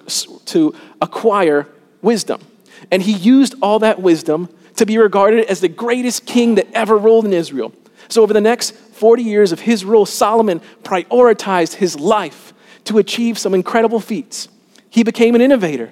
to 0.45 0.75
acquire 1.01 1.67
wisdom. 2.01 2.41
And 2.89 3.03
he 3.03 3.13
used 3.13 3.53
all 3.61 3.77
that 3.79 4.01
wisdom 4.01 4.49
to 4.77 4.87
be 4.87 4.97
regarded 4.97 5.45
as 5.45 5.61
the 5.61 5.67
greatest 5.67 6.25
king 6.25 6.55
that 6.55 6.67
ever 6.73 6.97
ruled 6.97 7.25
in 7.25 7.33
Israel. 7.33 7.73
So, 8.07 8.23
over 8.23 8.33
the 8.33 8.41
next 8.41 8.71
40 8.71 9.21
years 9.21 9.51
of 9.51 9.59
his 9.59 9.85
rule, 9.85 10.07
Solomon 10.07 10.61
prioritized 10.81 11.75
his 11.75 11.99
life 11.99 12.53
to 12.85 12.97
achieve 12.97 13.37
some 13.37 13.53
incredible 13.53 13.99
feats. 13.99 14.49
He 14.89 15.03
became 15.03 15.35
an 15.35 15.41
innovator, 15.41 15.91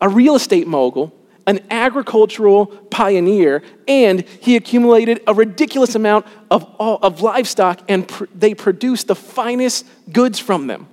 a 0.00 0.08
real 0.08 0.34
estate 0.34 0.66
mogul, 0.66 1.14
an 1.46 1.60
agricultural 1.70 2.66
pioneer, 2.66 3.62
and 3.86 4.22
he 4.40 4.56
accumulated 4.56 5.22
a 5.28 5.34
ridiculous 5.34 5.94
amount 5.94 6.26
of, 6.50 6.66
of 6.80 7.22
livestock, 7.22 7.80
and 7.88 8.08
pr- 8.08 8.24
they 8.34 8.54
produced 8.54 9.06
the 9.06 9.14
finest 9.14 9.86
goods 10.12 10.40
from 10.40 10.66
them. 10.66 10.88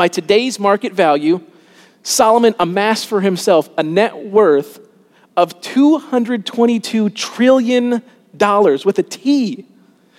By 0.00 0.08
today's 0.08 0.58
market 0.58 0.94
value, 0.94 1.42
Solomon 2.02 2.54
amassed 2.58 3.06
for 3.06 3.20
himself 3.20 3.68
a 3.76 3.82
net 3.82 4.16
worth 4.16 4.80
of 5.36 5.60
$222 5.60 7.14
trillion 7.14 8.02
with 8.32 8.98
a 8.98 9.02
T. 9.02 9.66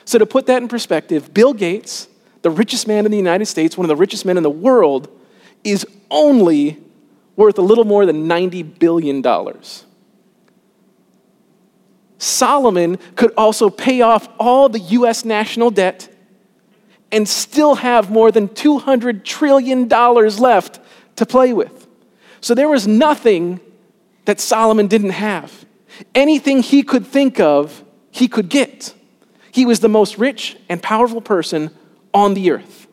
So, 0.05 0.19
to 0.19 0.27
put 0.27 0.45
that 0.45 0.61
in 0.61 0.67
perspective, 0.67 1.33
Bill 1.33 1.55
Gates, 1.55 2.07
the 2.43 2.51
richest 2.51 2.87
man 2.87 3.05
in 3.05 3.11
the 3.11 3.17
United 3.17 3.47
States, 3.47 3.75
one 3.75 3.85
of 3.85 3.87
the 3.87 3.95
richest 3.95 4.23
men 4.23 4.37
in 4.37 4.43
the 4.43 4.51
world, 4.51 5.09
is 5.63 5.83
only 6.11 6.77
worth 7.35 7.57
a 7.57 7.63
little 7.63 7.83
more 7.83 8.05
than 8.05 8.27
$90 8.27 8.77
billion. 8.77 9.23
Solomon 12.19 12.99
could 13.15 13.33
also 13.35 13.71
pay 13.71 14.01
off 14.01 14.29
all 14.39 14.69
the 14.69 14.79
US 14.79 15.25
national 15.25 15.71
debt 15.71 16.07
and 17.11 17.27
still 17.27 17.75
have 17.75 18.09
more 18.09 18.31
than 18.31 18.47
$200 18.47 19.23
trillion 19.23 19.87
left 19.87 20.79
to 21.17 21.25
play 21.25 21.53
with. 21.53 21.87
So 22.39 22.55
there 22.55 22.69
was 22.69 22.87
nothing 22.87 23.59
that 24.25 24.39
Solomon 24.39 24.87
didn't 24.87 25.11
have. 25.11 25.65
Anything 26.15 26.63
he 26.63 26.83
could 26.83 27.05
think 27.05 27.39
of, 27.39 27.83
he 28.11 28.27
could 28.27 28.49
get. 28.49 28.93
He 29.51 29.65
was 29.65 29.81
the 29.81 29.89
most 29.89 30.17
rich 30.17 30.57
and 30.69 30.81
powerful 30.81 31.21
person 31.21 31.71
on 32.13 32.33
the 32.33 32.51
earth. 32.51 32.87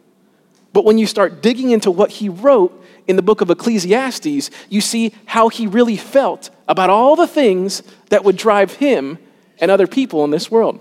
But 0.72 0.84
when 0.84 0.98
you 0.98 1.06
start 1.06 1.42
digging 1.42 1.70
into 1.70 1.90
what 1.90 2.10
he 2.10 2.28
wrote 2.28 2.84
in 3.06 3.16
the 3.16 3.22
book 3.22 3.40
of 3.40 3.50
Ecclesiastes, 3.50 4.50
you 4.68 4.80
see 4.80 5.14
how 5.24 5.48
he 5.48 5.66
really 5.66 5.96
felt 5.96 6.50
about 6.66 6.90
all 6.90 7.16
the 7.16 7.26
things 7.26 7.82
that 8.10 8.24
would 8.24 8.36
drive 8.36 8.74
him 8.74 9.18
and 9.60 9.70
other 9.70 9.86
people 9.86 10.24
in 10.24 10.30
this 10.30 10.50
world. 10.50 10.80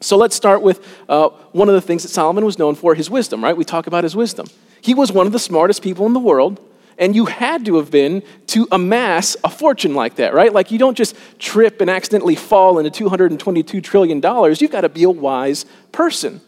So 0.00 0.16
let's 0.16 0.36
start 0.36 0.62
with 0.62 0.86
uh, 1.08 1.28
one 1.52 1.68
of 1.68 1.74
the 1.74 1.80
things 1.80 2.02
that 2.02 2.10
Solomon 2.10 2.44
was 2.44 2.58
known 2.58 2.74
for 2.74 2.94
his 2.94 3.08
wisdom, 3.08 3.42
right? 3.42 3.56
We 3.56 3.64
talk 3.64 3.86
about 3.86 4.04
his 4.04 4.14
wisdom. 4.14 4.46
He 4.80 4.94
was 4.94 5.10
one 5.10 5.26
of 5.26 5.32
the 5.32 5.38
smartest 5.38 5.82
people 5.82 6.06
in 6.06 6.12
the 6.12 6.20
world, 6.20 6.60
and 6.98 7.14
you 7.14 7.26
had 7.26 7.64
to 7.66 7.76
have 7.76 7.90
been 7.90 8.22
to 8.48 8.68
amass 8.70 9.36
a 9.42 9.48
fortune 9.48 9.94
like 9.94 10.16
that, 10.16 10.34
right? 10.34 10.52
Like 10.52 10.70
you 10.70 10.78
don't 10.78 10.96
just 10.96 11.16
trip 11.38 11.80
and 11.80 11.90
accidentally 11.90 12.36
fall 12.36 12.78
into 12.78 13.08
$222 13.08 13.82
trillion. 13.82 14.16
You've 14.58 14.70
got 14.70 14.82
to 14.82 14.88
be 14.88 15.04
a 15.04 15.10
wise 15.10 15.64
person. 15.92 16.40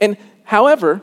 And 0.00 0.16
however, 0.44 1.02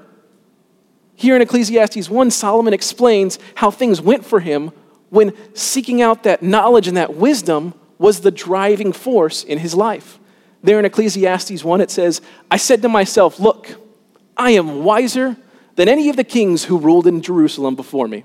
here 1.16 1.36
in 1.36 1.42
Ecclesiastes 1.42 2.10
1, 2.10 2.32
Solomon 2.32 2.74
explains 2.74 3.40
how 3.56 3.72
things 3.72 4.02
went 4.02 4.26
for 4.26 4.42
him 4.42 4.72
when 5.10 5.34
seeking 5.54 6.02
out 6.02 6.24
that 6.24 6.44
knowledge 6.44 6.88
and 6.88 6.98
that 6.98 7.16
wisdom 7.16 7.74
was 7.98 8.22
the 8.22 8.32
driving 8.32 8.92
force 8.92 9.44
in 9.44 9.60
his 9.60 9.74
life. 9.74 10.20
There 10.66 10.80
in 10.80 10.86
Ecclesiastes 10.86 11.64
1, 11.64 11.82
it 11.82 11.92
says, 11.92 12.22
I 12.50 12.58
said 12.58 12.82
to 12.82 12.90
myself, 12.90 13.40
Look, 13.40 13.80
I 14.36 14.52
am 14.52 14.84
wiser 14.84 15.38
than 15.76 15.88
any 15.88 16.10
of 16.10 16.16
the 16.16 16.24
kings 16.24 16.64
who 16.64 16.80
ruled 16.80 17.06
in 17.06 17.22
Jerusalem 17.22 17.76
before 17.76 18.08
me. 18.08 18.24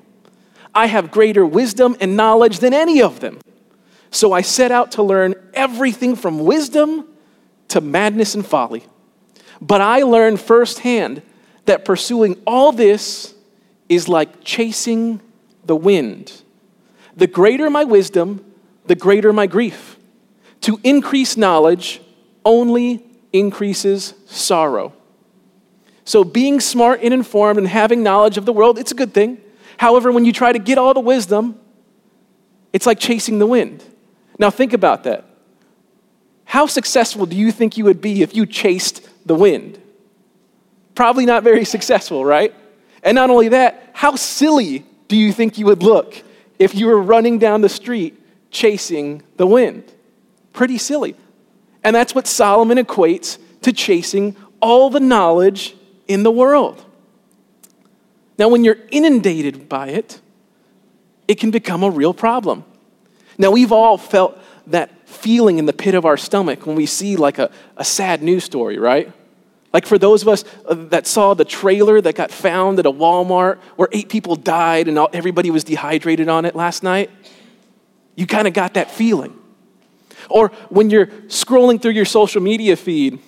I 0.74 0.86
have 0.86 1.10
greater 1.10 1.44
wisdom 1.44 1.98
and 2.00 2.16
knowledge 2.16 2.60
than 2.60 2.72
any 2.72 3.02
of 3.02 3.20
them. 3.20 3.40
So 4.10 4.32
I 4.32 4.40
set 4.40 4.72
out 4.72 4.92
to 4.92 5.02
learn 5.02 5.34
everything 5.52 6.16
from 6.16 6.38
wisdom 6.38 7.06
to 7.68 7.82
madness 7.82 8.34
and 8.34 8.46
folly. 8.46 8.86
But 9.60 9.82
I 9.82 10.02
learned 10.02 10.40
firsthand 10.40 11.20
that 11.66 11.84
pursuing 11.84 12.40
all 12.46 12.72
this 12.72 13.34
is 13.90 14.08
like 14.08 14.42
chasing 14.42 15.20
the 15.66 15.76
wind. 15.76 16.40
The 17.14 17.26
greater 17.26 17.68
my 17.68 17.84
wisdom, 17.84 18.42
the 18.86 18.94
greater 18.94 19.30
my 19.30 19.46
grief. 19.46 19.98
To 20.62 20.80
increase 20.82 21.36
knowledge, 21.36 22.00
only 22.44 23.04
increases 23.32 24.14
sorrow. 24.26 24.92
So, 26.04 26.24
being 26.24 26.60
smart 26.60 27.00
and 27.02 27.14
informed 27.14 27.58
and 27.58 27.68
having 27.68 28.02
knowledge 28.02 28.36
of 28.36 28.44
the 28.44 28.52
world, 28.52 28.78
it's 28.78 28.90
a 28.90 28.94
good 28.94 29.14
thing. 29.14 29.38
However, 29.76 30.10
when 30.10 30.24
you 30.24 30.32
try 30.32 30.52
to 30.52 30.58
get 30.58 30.78
all 30.78 30.92
the 30.94 31.00
wisdom, 31.00 31.58
it's 32.72 32.86
like 32.86 32.98
chasing 32.98 33.38
the 33.38 33.46
wind. 33.46 33.84
Now, 34.38 34.50
think 34.50 34.72
about 34.72 35.04
that. 35.04 35.24
How 36.44 36.66
successful 36.66 37.26
do 37.26 37.36
you 37.36 37.52
think 37.52 37.76
you 37.76 37.84
would 37.84 38.00
be 38.00 38.22
if 38.22 38.34
you 38.34 38.44
chased 38.44 39.08
the 39.24 39.34
wind? 39.34 39.80
Probably 40.94 41.26
not 41.26 41.44
very 41.44 41.64
successful, 41.64 42.24
right? 42.24 42.52
And 43.02 43.14
not 43.14 43.30
only 43.30 43.48
that, 43.50 43.90
how 43.92 44.16
silly 44.16 44.84
do 45.06 45.16
you 45.16 45.32
think 45.32 45.58
you 45.58 45.66
would 45.66 45.82
look 45.82 46.22
if 46.58 46.74
you 46.74 46.86
were 46.86 47.00
running 47.00 47.38
down 47.38 47.62
the 47.62 47.68
street 47.68 48.20
chasing 48.50 49.22
the 49.36 49.46
wind. 49.46 49.84
Pretty 50.52 50.78
silly. 50.78 51.16
And 51.82 51.96
that's 51.96 52.14
what 52.14 52.26
Solomon 52.26 52.78
equates 52.78 53.38
to 53.62 53.72
chasing 53.72 54.36
all 54.60 54.90
the 54.90 55.00
knowledge 55.00 55.74
in 56.06 56.22
the 56.22 56.30
world. 56.30 56.84
Now, 58.38 58.48
when 58.48 58.64
you're 58.64 58.78
inundated 58.90 59.68
by 59.68 59.88
it, 59.88 60.20
it 61.28 61.36
can 61.36 61.50
become 61.50 61.82
a 61.82 61.90
real 61.90 62.14
problem. 62.14 62.64
Now, 63.38 63.50
we've 63.50 63.72
all 63.72 63.98
felt 63.98 64.38
that 64.66 65.08
feeling 65.08 65.58
in 65.58 65.66
the 65.66 65.72
pit 65.72 65.94
of 65.94 66.04
our 66.04 66.16
stomach 66.16 66.66
when 66.66 66.76
we 66.76 66.86
see 66.86 67.16
like 67.16 67.38
a, 67.38 67.50
a 67.76 67.84
sad 67.84 68.22
news 68.22 68.44
story, 68.44 68.78
right? 68.78 69.12
Like 69.72 69.86
for 69.86 69.98
those 69.98 70.22
of 70.22 70.28
us 70.28 70.44
uh, 70.66 70.74
that 70.90 71.06
saw 71.06 71.34
the 71.34 71.44
trailer 71.44 72.00
that 72.00 72.14
got 72.14 72.30
found 72.30 72.78
at 72.78 72.86
a 72.86 72.90
Walmart 72.92 73.58
where 73.76 73.88
eight 73.92 74.08
people 74.08 74.36
died 74.36 74.88
and 74.88 74.98
everybody 75.12 75.50
was 75.50 75.64
dehydrated 75.64 76.28
on 76.28 76.44
it 76.44 76.56
last 76.56 76.82
night, 76.82 77.10
you 78.16 78.26
kind 78.26 78.48
of 78.48 78.54
got 78.54 78.74
that 78.74 78.90
feeling. 78.90 79.36
Or 80.30 80.48
when 80.68 80.88
you're 80.90 81.06
scrolling 81.06 81.82
through 81.82 81.92
your 81.92 82.04
social 82.04 82.40
media 82.40 82.76
feed 82.76 83.18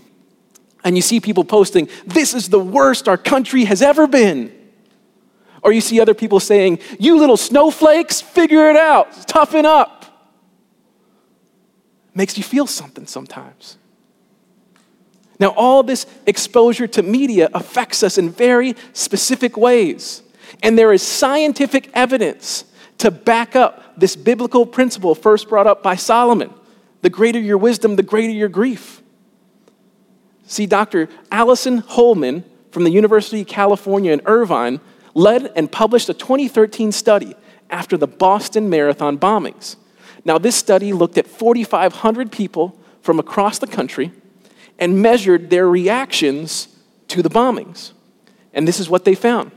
and 0.85 0.97
you 0.97 1.03
see 1.03 1.21
people 1.21 1.45
posting, 1.45 1.89
This 2.07 2.33
is 2.33 2.49
the 2.49 2.61
worst 2.61 3.09
our 3.09 3.19
country 3.19 3.65
has 3.65 3.83
ever 3.83 4.07
been. 4.07 4.53
Or 5.63 5.73
you 5.73 5.81
see 5.81 6.01
other 6.01 6.15
people 6.15 6.41
saying, 6.41 6.79
You 6.99 7.19
little 7.19 7.37
snowflakes, 7.37 8.21
figure 8.21 8.71
it 8.71 8.77
out, 8.77 9.29
toughen 9.29 9.67
up. 9.67 9.99
Makes 12.15 12.37
you 12.37 12.45
feel 12.45 12.67
something 12.67 13.07
sometimes. 13.07 13.79
Now, 15.39 15.49
all 15.49 15.83
this 15.83 16.07
exposure 16.27 16.87
to 16.89 17.03
media 17.03 17.49
affects 17.53 18.03
us 18.03 18.17
in 18.17 18.31
very 18.31 18.77
specific 18.93 19.57
ways. 19.57 20.23
And 20.63 20.79
there 20.79 20.93
is 20.93 21.03
scientific 21.03 21.91
evidence 21.95 22.65
to 22.99 23.11
back 23.11 23.57
up 23.57 23.95
this 23.97 24.15
biblical 24.15 24.67
principle 24.67 25.15
first 25.15 25.49
brought 25.49 25.67
up 25.67 25.83
by 25.83 25.97
Solomon 25.97 26.53
the 27.03 27.11
greater 27.11 27.39
your 27.39 27.59
wisdom, 27.59 27.97
the 27.97 28.03
greater 28.03 28.33
your 28.33 28.49
grief. 28.49 29.03
See, 30.47 30.67
Dr. 30.67 31.09
Alison 31.31 31.79
Holman 31.79 32.45
from 32.71 32.85
the 32.85 32.91
University 32.91 33.43
of 33.43 33.47
California 33.47 34.13
in 34.13 34.23
Irvine 34.25 34.81
led 35.15 35.53
and 35.55 35.71
published 35.71 36.09
a 36.09 36.15
2013 36.15 36.91
study 36.91 37.35
after 37.71 37.97
the 37.97 38.07
Boston 38.07 38.71
Marathon 38.71 39.19
bombings. 39.19 39.77
Now, 40.25 40.39
this 40.39 40.57
study 40.57 40.93
looked 40.93 41.19
at 41.19 41.27
4,500 41.27 42.31
people 42.31 42.79
from 43.03 43.19
across 43.19 43.59
the 43.59 43.67
country 43.67 44.13
and 44.79 45.03
measured 45.03 45.51
their 45.51 45.69
reactions 45.69 46.69
to 47.09 47.23
the 47.23 47.29
bombings. 47.29 47.93
And 48.55 48.67
this 48.67 48.79
is 48.79 48.89
what 48.89 49.05
they 49.05 49.15
found. 49.15 49.51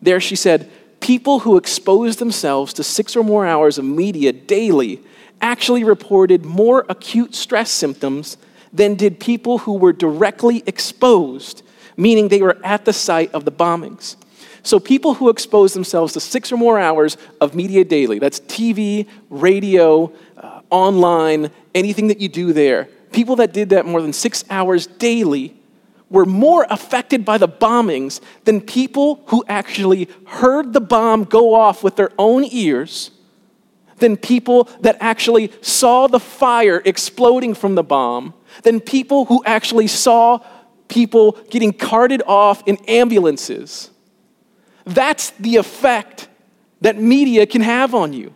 There, 0.00 0.20
she 0.20 0.36
said, 0.36 0.70
people 1.00 1.40
who 1.40 1.56
exposed 1.56 2.18
themselves 2.18 2.72
to 2.74 2.82
six 2.82 3.16
or 3.16 3.22
more 3.22 3.46
hours 3.46 3.78
of 3.78 3.84
media 3.84 4.32
daily 4.32 5.00
actually 5.42 5.84
reported 5.84 6.44
more 6.44 6.86
acute 6.88 7.34
stress 7.34 7.70
symptoms 7.70 8.36
than 8.72 8.94
did 8.94 9.20
people 9.20 9.58
who 9.58 9.74
were 9.74 9.92
directly 9.92 10.62
exposed, 10.66 11.62
meaning 11.96 12.28
they 12.28 12.40
were 12.40 12.56
at 12.64 12.84
the 12.84 12.92
site 12.92 13.32
of 13.34 13.44
the 13.44 13.52
bombings. 13.52 14.16
So, 14.62 14.78
people 14.78 15.14
who 15.14 15.28
expose 15.28 15.74
themselves 15.74 16.12
to 16.12 16.20
six 16.20 16.52
or 16.52 16.56
more 16.56 16.78
hours 16.78 17.16
of 17.40 17.54
media 17.54 17.84
daily 17.84 18.20
that's 18.20 18.40
TV, 18.40 19.08
radio, 19.28 20.12
uh, 20.38 20.60
online, 20.70 21.50
anything 21.74 22.06
that 22.06 22.20
you 22.20 22.28
do 22.28 22.52
there 22.52 22.88
people 23.12 23.36
that 23.36 23.52
did 23.52 23.70
that 23.70 23.86
more 23.86 24.02
than 24.02 24.12
six 24.12 24.44
hours 24.50 24.86
daily 24.86 25.54
were 26.10 26.26
more 26.26 26.66
affected 26.68 27.24
by 27.24 27.38
the 27.38 27.48
bombings 27.48 28.20
than 28.44 28.60
people 28.60 29.22
who 29.26 29.44
actually 29.48 30.08
heard 30.26 30.72
the 30.72 30.80
bomb 30.80 31.24
go 31.24 31.54
off 31.54 31.82
with 31.82 31.96
their 31.96 32.10
own 32.18 32.44
ears 32.50 33.10
than 34.02 34.16
people 34.16 34.64
that 34.80 34.96
actually 35.00 35.52
saw 35.62 36.08
the 36.08 36.18
fire 36.18 36.82
exploding 36.84 37.54
from 37.54 37.76
the 37.76 37.84
bomb, 37.84 38.34
than 38.64 38.80
people 38.80 39.26
who 39.26 39.42
actually 39.46 39.86
saw 39.86 40.38
people 40.88 41.38
getting 41.50 41.72
carted 41.72 42.20
off 42.26 42.62
in 42.66 42.76
ambulances. 42.88 43.90
That's 44.84 45.30
the 45.38 45.56
effect 45.56 46.28
that 46.80 46.98
media 46.98 47.46
can 47.46 47.62
have 47.62 47.94
on 47.94 48.12
you. 48.12 48.34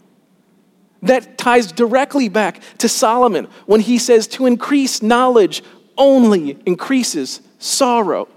That 1.02 1.36
ties 1.36 1.72
directly 1.72 2.28
back 2.28 2.60
to 2.78 2.88
Solomon 2.88 3.48
when 3.66 3.80
he 3.80 3.98
says 3.98 4.28
to 4.28 4.46
increase 4.46 5.02
knowledge 5.02 5.64
only 5.98 6.58
increases 6.64 7.40
sorrow. 7.58 8.28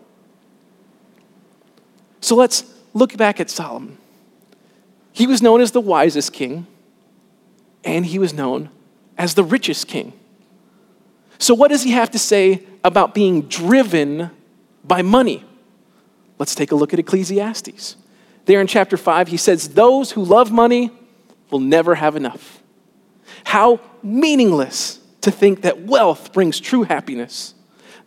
So 2.21 2.35
let's 2.35 2.63
look 2.95 3.15
back 3.15 3.39
at 3.39 3.51
Solomon. 3.51 3.97
He 5.13 5.27
was 5.27 5.41
known 5.41 5.61
as 5.61 5.71
the 5.71 5.81
wisest 5.81 6.33
king, 6.33 6.65
and 7.83 8.05
he 8.05 8.19
was 8.19 8.33
known 8.33 8.69
as 9.17 9.35
the 9.35 9.43
richest 9.43 9.87
king. 9.87 10.13
So, 11.37 11.53
what 11.53 11.69
does 11.69 11.83
he 11.83 11.91
have 11.91 12.11
to 12.11 12.19
say 12.19 12.63
about 12.83 13.13
being 13.13 13.43
driven 13.43 14.31
by 14.83 15.01
money? 15.01 15.45
Let's 16.37 16.55
take 16.55 16.71
a 16.71 16.75
look 16.75 16.93
at 16.93 16.99
Ecclesiastes. 16.99 17.95
There 18.45 18.61
in 18.61 18.67
chapter 18.67 18.97
5, 18.97 19.27
he 19.27 19.37
says, 19.37 19.69
Those 19.69 20.11
who 20.11 20.23
love 20.23 20.51
money 20.51 20.91
will 21.49 21.59
never 21.59 21.95
have 21.95 22.15
enough. 22.15 22.61
How 23.43 23.79
meaningless 24.03 24.99
to 25.21 25.31
think 25.31 25.61
that 25.61 25.81
wealth 25.81 26.33
brings 26.33 26.59
true 26.59 26.83
happiness. 26.83 27.53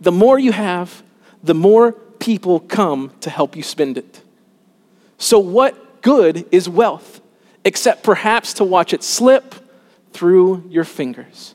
The 0.00 0.12
more 0.12 0.38
you 0.38 0.52
have, 0.52 1.02
the 1.43 1.55
more 1.55 1.93
people 1.93 2.61
come 2.61 3.12
to 3.21 3.31
help 3.31 3.57
you 3.57 3.62
spend 3.62 3.99
it. 3.99 4.23
So, 5.19 5.38
what 5.38 6.02
good 6.02 6.47
is 6.50 6.69
wealth 6.69 7.21
except 7.64 8.02
perhaps 8.02 8.55
to 8.55 8.64
watch 8.64 8.93
it 8.93 9.02
slip 9.02 9.55
through 10.12 10.64
your 10.69 10.85
fingers? 10.85 11.54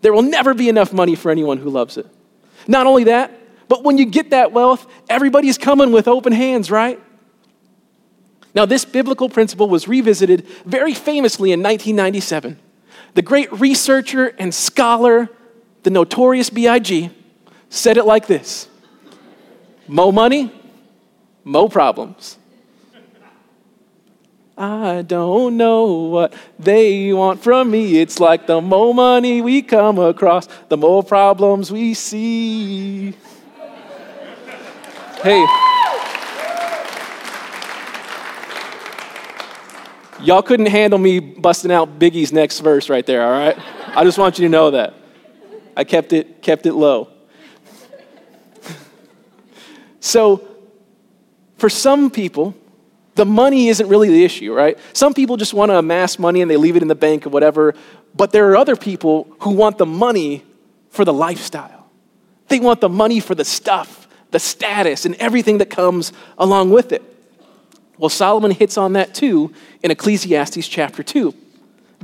There 0.00 0.12
will 0.12 0.22
never 0.22 0.54
be 0.54 0.68
enough 0.68 0.92
money 0.92 1.14
for 1.14 1.30
anyone 1.30 1.58
who 1.58 1.70
loves 1.70 1.96
it. 1.96 2.06
Not 2.68 2.86
only 2.86 3.04
that, 3.04 3.32
but 3.68 3.84
when 3.84 3.98
you 3.98 4.06
get 4.06 4.30
that 4.30 4.52
wealth, 4.52 4.86
everybody's 5.08 5.58
coming 5.58 5.92
with 5.92 6.08
open 6.08 6.32
hands, 6.32 6.70
right? 6.70 7.00
Now, 8.54 8.66
this 8.66 8.84
biblical 8.84 9.28
principle 9.28 9.68
was 9.68 9.88
revisited 9.88 10.46
very 10.64 10.94
famously 10.94 11.52
in 11.52 11.60
1997. 11.60 12.58
The 13.14 13.22
great 13.22 13.52
researcher 13.52 14.26
and 14.38 14.54
scholar, 14.54 15.28
the 15.82 15.90
notorious 15.90 16.50
B.I.G., 16.50 17.10
said 17.68 17.96
it 17.96 18.04
like 18.04 18.26
this 18.26 18.68
Mo 19.88 20.12
money, 20.12 20.52
mo 21.42 21.68
problems. 21.68 22.38
I 24.56 25.02
don't 25.02 25.56
know 25.56 25.86
what 25.86 26.32
they 26.60 27.12
want 27.12 27.42
from 27.42 27.72
me. 27.72 28.00
It's 28.00 28.20
like 28.20 28.46
the 28.46 28.60
more 28.60 28.94
money 28.94 29.40
we 29.42 29.62
come 29.62 29.98
across, 29.98 30.46
the 30.68 30.76
more 30.76 31.02
problems 31.02 31.72
we 31.72 31.94
see. 31.94 33.14
Hey. 35.22 35.44
Y'all 40.20 40.42
couldn't 40.42 40.66
handle 40.66 40.98
me 40.98 41.18
busting 41.18 41.72
out 41.72 41.98
Biggie's 41.98 42.32
next 42.32 42.60
verse 42.60 42.88
right 42.88 43.04
there, 43.04 43.24
all 43.24 43.32
right? 43.32 43.58
I 43.96 44.04
just 44.04 44.18
want 44.18 44.38
you 44.38 44.46
to 44.46 44.48
know 44.48 44.70
that. 44.70 44.94
I 45.76 45.82
kept 45.82 46.12
it, 46.12 46.42
kept 46.42 46.64
it 46.66 46.74
low. 46.74 47.08
so, 49.98 50.46
for 51.58 51.68
some 51.68 52.10
people, 52.10 52.54
the 53.14 53.24
money 53.24 53.68
isn't 53.68 53.88
really 53.88 54.08
the 54.08 54.24
issue, 54.24 54.52
right? 54.52 54.78
Some 54.92 55.14
people 55.14 55.36
just 55.36 55.54
want 55.54 55.70
to 55.70 55.78
amass 55.78 56.18
money 56.18 56.42
and 56.42 56.50
they 56.50 56.56
leave 56.56 56.76
it 56.76 56.82
in 56.82 56.88
the 56.88 56.94
bank 56.94 57.26
or 57.26 57.30
whatever, 57.30 57.74
but 58.14 58.32
there 58.32 58.50
are 58.50 58.56
other 58.56 58.76
people 58.76 59.34
who 59.40 59.50
want 59.50 59.78
the 59.78 59.86
money 59.86 60.44
for 60.90 61.04
the 61.04 61.12
lifestyle. 61.12 61.90
They 62.48 62.60
want 62.60 62.80
the 62.80 62.88
money 62.88 63.20
for 63.20 63.34
the 63.34 63.44
stuff, 63.44 64.08
the 64.30 64.38
status, 64.38 65.04
and 65.04 65.14
everything 65.16 65.58
that 65.58 65.70
comes 65.70 66.12
along 66.38 66.70
with 66.70 66.92
it. 66.92 67.02
Well, 67.98 68.10
Solomon 68.10 68.50
hits 68.50 68.76
on 68.76 68.94
that 68.94 69.14
too 69.14 69.52
in 69.82 69.90
Ecclesiastes 69.90 70.66
chapter 70.66 71.02
2. 71.02 71.34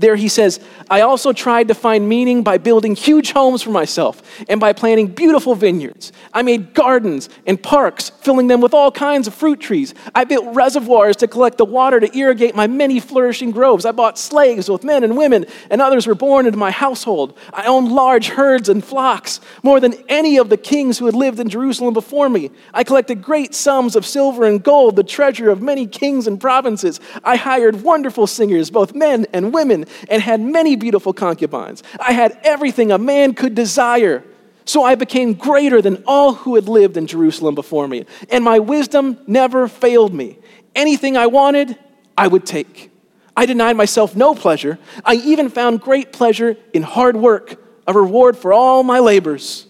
There 0.00 0.16
he 0.16 0.30
says, 0.30 0.60
I 0.88 1.02
also 1.02 1.34
tried 1.34 1.68
to 1.68 1.74
find 1.74 2.08
meaning 2.08 2.42
by 2.42 2.56
building 2.56 2.96
huge 2.96 3.32
homes 3.32 3.60
for 3.60 3.68
myself 3.68 4.22
and 4.48 4.58
by 4.58 4.72
planting 4.72 5.08
beautiful 5.08 5.54
vineyards. 5.54 6.10
I 6.32 6.40
made 6.40 6.72
gardens 6.72 7.28
and 7.46 7.62
parks, 7.62 8.08
filling 8.08 8.46
them 8.46 8.62
with 8.62 8.72
all 8.72 8.90
kinds 8.90 9.26
of 9.26 9.34
fruit 9.34 9.60
trees. 9.60 9.92
I 10.14 10.24
built 10.24 10.54
reservoirs 10.54 11.16
to 11.16 11.28
collect 11.28 11.58
the 11.58 11.66
water 11.66 12.00
to 12.00 12.16
irrigate 12.16 12.54
my 12.56 12.66
many 12.66 12.98
flourishing 12.98 13.50
groves. 13.50 13.84
I 13.84 13.92
bought 13.92 14.18
slaves, 14.18 14.68
both 14.68 14.84
men 14.84 15.04
and 15.04 15.18
women, 15.18 15.44
and 15.68 15.82
others 15.82 16.06
were 16.06 16.14
born 16.14 16.46
into 16.46 16.58
my 16.58 16.70
household. 16.70 17.36
I 17.52 17.66
owned 17.66 17.92
large 17.92 18.28
herds 18.28 18.70
and 18.70 18.82
flocks, 18.82 19.38
more 19.62 19.80
than 19.80 19.92
any 20.08 20.38
of 20.38 20.48
the 20.48 20.56
kings 20.56 20.98
who 20.98 21.04
had 21.04 21.14
lived 21.14 21.40
in 21.40 21.50
Jerusalem 21.50 21.92
before 21.92 22.30
me. 22.30 22.50
I 22.72 22.84
collected 22.84 23.20
great 23.20 23.54
sums 23.54 23.96
of 23.96 24.06
silver 24.06 24.46
and 24.46 24.62
gold, 24.62 24.96
the 24.96 25.04
treasure 25.04 25.50
of 25.50 25.60
many 25.60 25.86
kings 25.86 26.26
and 26.26 26.40
provinces. 26.40 27.00
I 27.22 27.36
hired 27.36 27.82
wonderful 27.82 28.26
singers, 28.26 28.70
both 28.70 28.94
men 28.94 29.26
and 29.34 29.52
women 29.52 29.84
and 30.08 30.22
had 30.22 30.40
many 30.40 30.76
beautiful 30.76 31.12
concubines. 31.12 31.82
I 31.98 32.12
had 32.12 32.38
everything 32.42 32.92
a 32.92 32.98
man 32.98 33.34
could 33.34 33.54
desire. 33.54 34.24
So 34.64 34.84
I 34.84 34.94
became 34.94 35.34
greater 35.34 35.82
than 35.82 36.04
all 36.06 36.34
who 36.34 36.54
had 36.54 36.68
lived 36.68 36.96
in 36.96 37.06
Jerusalem 37.06 37.54
before 37.54 37.88
me. 37.88 38.06
And 38.30 38.44
my 38.44 38.58
wisdom 38.58 39.18
never 39.26 39.66
failed 39.68 40.14
me. 40.14 40.38
Anything 40.74 41.16
I 41.16 41.26
wanted, 41.26 41.76
I 42.16 42.28
would 42.28 42.46
take. 42.46 42.90
I 43.36 43.46
denied 43.46 43.76
myself 43.76 44.14
no 44.14 44.34
pleasure. 44.34 44.78
I 45.04 45.14
even 45.14 45.48
found 45.48 45.80
great 45.80 46.12
pleasure 46.12 46.56
in 46.72 46.82
hard 46.82 47.16
work, 47.16 47.60
a 47.86 47.92
reward 47.92 48.36
for 48.36 48.52
all 48.52 48.82
my 48.82 48.98
labors. 48.98 49.66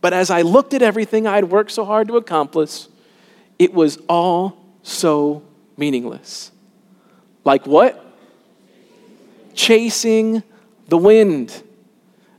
But 0.00 0.12
as 0.12 0.30
I 0.30 0.42
looked 0.42 0.74
at 0.74 0.82
everything 0.82 1.26
I 1.26 1.36
had 1.36 1.50
worked 1.50 1.70
so 1.70 1.84
hard 1.84 2.08
to 2.08 2.16
accomplish, 2.16 2.88
it 3.58 3.72
was 3.72 3.98
all 4.08 4.56
so 4.82 5.44
meaningless. 5.76 6.50
Like 7.44 7.66
what? 7.66 8.04
Chasing 9.54 10.42
the 10.88 10.98
wind. 10.98 11.62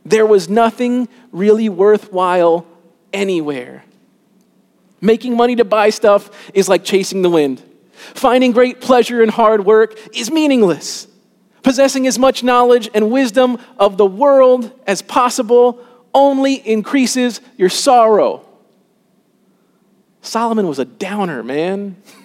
There 0.06 0.26
was 0.26 0.50
nothing 0.50 1.08
really 1.32 1.70
worthwhile 1.70 2.66
anywhere. 3.14 3.84
Making 5.02 5.36
money 5.36 5.56
to 5.56 5.66
buy 5.66 5.90
stuff 5.90 6.30
is 6.54 6.70
like 6.70 6.84
chasing 6.84 7.22
the 7.22 7.30
wind. 7.30 7.62
Finding 7.94 8.52
great 8.52 8.82
pleasure 8.82 9.22
in 9.22 9.30
hard 9.30 9.66
work 9.66 9.98
is 10.16 10.32
meaningless. 10.32 11.08
Possessing 11.62 12.06
as 12.08 12.20
much 12.20 12.44
knowledge 12.44 12.90
and 12.94 13.12
wisdom 13.12 13.58
of 13.78 13.98
the 13.98 14.06
world 14.06 14.72
as 14.86 15.02
possible 15.02 15.80
only 16.14 16.56
increases 16.56 17.40
your 17.58 17.70
sorrow. 17.70 18.46
Solomon 20.22 20.68
was 20.68 20.80
a 20.80 20.86
downer, 20.86 21.44
man. 21.44 21.98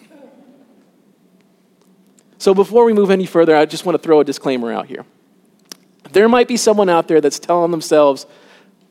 so 2.39 2.55
before 2.55 2.85
we 2.85 2.93
move 2.93 3.11
any 3.11 3.27
further, 3.27 3.55
I 3.57 3.67
just 3.67 3.85
want 3.85 4.01
to 4.01 4.03
throw 4.03 4.21
a 4.21 4.25
disclaimer 4.25 4.73
out 4.73 4.87
here. 4.87 5.05
There 6.13 6.29
might 6.29 6.49
be 6.49 6.57
someone 6.57 6.89
out 6.89 7.09
there 7.09 7.21
that's 7.21 7.39
telling 7.39 7.71
themselves, 7.71 8.27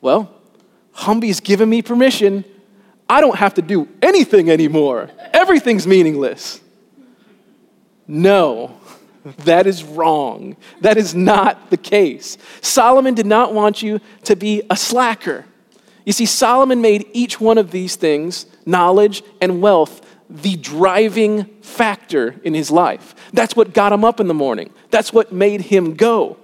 well, 0.00 0.32
Humby's 0.92 1.40
given 1.40 1.68
me 1.68 1.82
permission. 1.82 2.44
I 3.08 3.20
don't 3.20 3.36
have 3.36 3.54
to 3.54 3.62
do 3.62 3.88
anything 4.02 4.50
anymore. 4.50 5.10
Everything's 5.32 5.86
meaningless. 5.86 6.60
No, 8.06 8.78
that 9.38 9.66
is 9.66 9.82
wrong. 9.82 10.56
That 10.80 10.96
is 10.96 11.14
not 11.14 11.70
the 11.70 11.76
case. 11.76 12.38
Solomon 12.60 13.14
did 13.14 13.26
not 13.26 13.54
want 13.54 13.82
you 13.82 14.00
to 14.24 14.36
be 14.36 14.62
a 14.70 14.76
slacker. 14.76 15.44
You 16.04 16.12
see, 16.12 16.26
Solomon 16.26 16.80
made 16.80 17.06
each 17.12 17.40
one 17.40 17.58
of 17.58 17.70
these 17.70 17.96
things, 17.96 18.46
knowledge 18.64 19.22
and 19.40 19.60
wealth, 19.60 20.04
the 20.30 20.56
driving 20.56 21.44
factor 21.62 22.34
in 22.44 22.54
his 22.54 22.70
life. 22.70 23.14
That's 23.32 23.56
what 23.56 23.72
got 23.72 23.92
him 23.92 24.04
up 24.04 24.20
in 24.20 24.28
the 24.28 24.34
morning. 24.34 24.70
That's 24.90 25.12
what 25.12 25.32
made 25.32 25.62
him 25.62 25.94
go. 25.94 26.36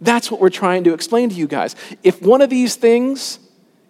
That's 0.00 0.30
what 0.30 0.40
we're 0.40 0.50
trying 0.50 0.84
to 0.84 0.94
explain 0.94 1.28
to 1.28 1.34
you 1.34 1.46
guys. 1.46 1.76
If 2.02 2.22
one 2.22 2.40
of 2.40 2.50
these 2.50 2.76
things 2.76 3.38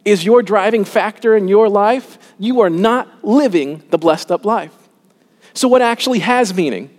is 0.04 0.25
your 0.25 0.42
driving 0.42 0.85
factor 0.85 1.37
in 1.37 1.49
your 1.49 1.68
life, 1.68 2.18
you 2.38 2.61
are 2.61 2.71
not 2.71 3.25
living 3.25 3.82
the 3.90 3.99
blessed 3.99 4.30
up 4.30 4.44
life. 4.44 4.75
So, 5.54 5.68
what 5.68 5.82
actually 5.82 6.21
has 6.21 6.54
meaning? 6.54 6.90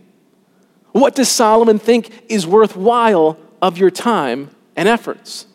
What 0.91 1.15
does 1.15 1.29
Solomon 1.29 1.79
think 1.79 2.23
is 2.29 2.45
worthwhile 2.45 3.37
of 3.61 3.77
your 3.77 3.89
time 3.89 4.51
and 4.75 4.87
efforts? 4.87 5.47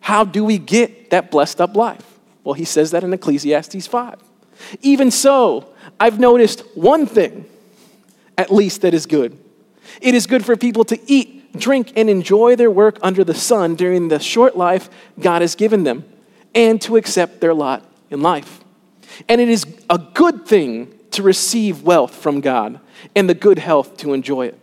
How 0.00 0.24
do 0.24 0.44
we 0.44 0.58
get 0.58 1.10
that 1.10 1.30
blessed 1.30 1.60
up 1.60 1.74
life? 1.76 2.18
Well, 2.44 2.54
he 2.54 2.64
says 2.64 2.92
that 2.92 3.04
in 3.04 3.12
Ecclesiastes 3.12 3.86
5. 3.86 4.16
Even 4.80 5.10
so, 5.10 5.72
I've 5.98 6.20
noticed 6.20 6.60
one 6.76 7.06
thing, 7.06 7.46
at 8.38 8.52
least, 8.52 8.82
that 8.82 8.94
is 8.94 9.06
good. 9.06 9.38
It 10.00 10.14
is 10.14 10.26
good 10.26 10.44
for 10.44 10.56
people 10.56 10.84
to 10.84 10.98
eat, 11.10 11.58
drink, 11.58 11.92
and 11.96 12.08
enjoy 12.08 12.56
their 12.56 12.70
work 12.70 12.98
under 13.02 13.24
the 13.24 13.34
sun 13.34 13.74
during 13.74 14.08
the 14.08 14.18
short 14.18 14.56
life 14.56 14.88
God 15.18 15.42
has 15.42 15.54
given 15.54 15.84
them, 15.84 16.04
and 16.54 16.80
to 16.82 16.96
accept 16.96 17.40
their 17.40 17.54
lot 17.54 17.84
in 18.10 18.22
life. 18.22 18.60
And 19.28 19.40
it 19.40 19.48
is 19.48 19.66
a 19.88 19.98
good 19.98 20.46
thing 20.46 20.94
to 21.12 21.22
receive 21.22 21.82
wealth 21.82 22.14
from 22.14 22.40
God 22.40 22.80
and 23.16 23.28
the 23.28 23.34
good 23.34 23.58
health 23.58 23.96
to 23.98 24.12
enjoy 24.12 24.46
it 24.46 24.58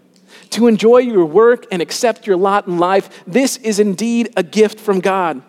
to 0.51 0.67
enjoy 0.67 0.99
your 0.99 1.25
work 1.25 1.65
and 1.71 1.81
accept 1.81 2.27
your 2.27 2.37
lot 2.37 2.67
in 2.67 2.77
life, 2.77 3.23
this 3.25 3.57
is 3.57 3.79
indeed 3.79 4.31
a 4.35 4.43
gift 4.43 4.79
from 4.79 4.99
God. 4.99 5.41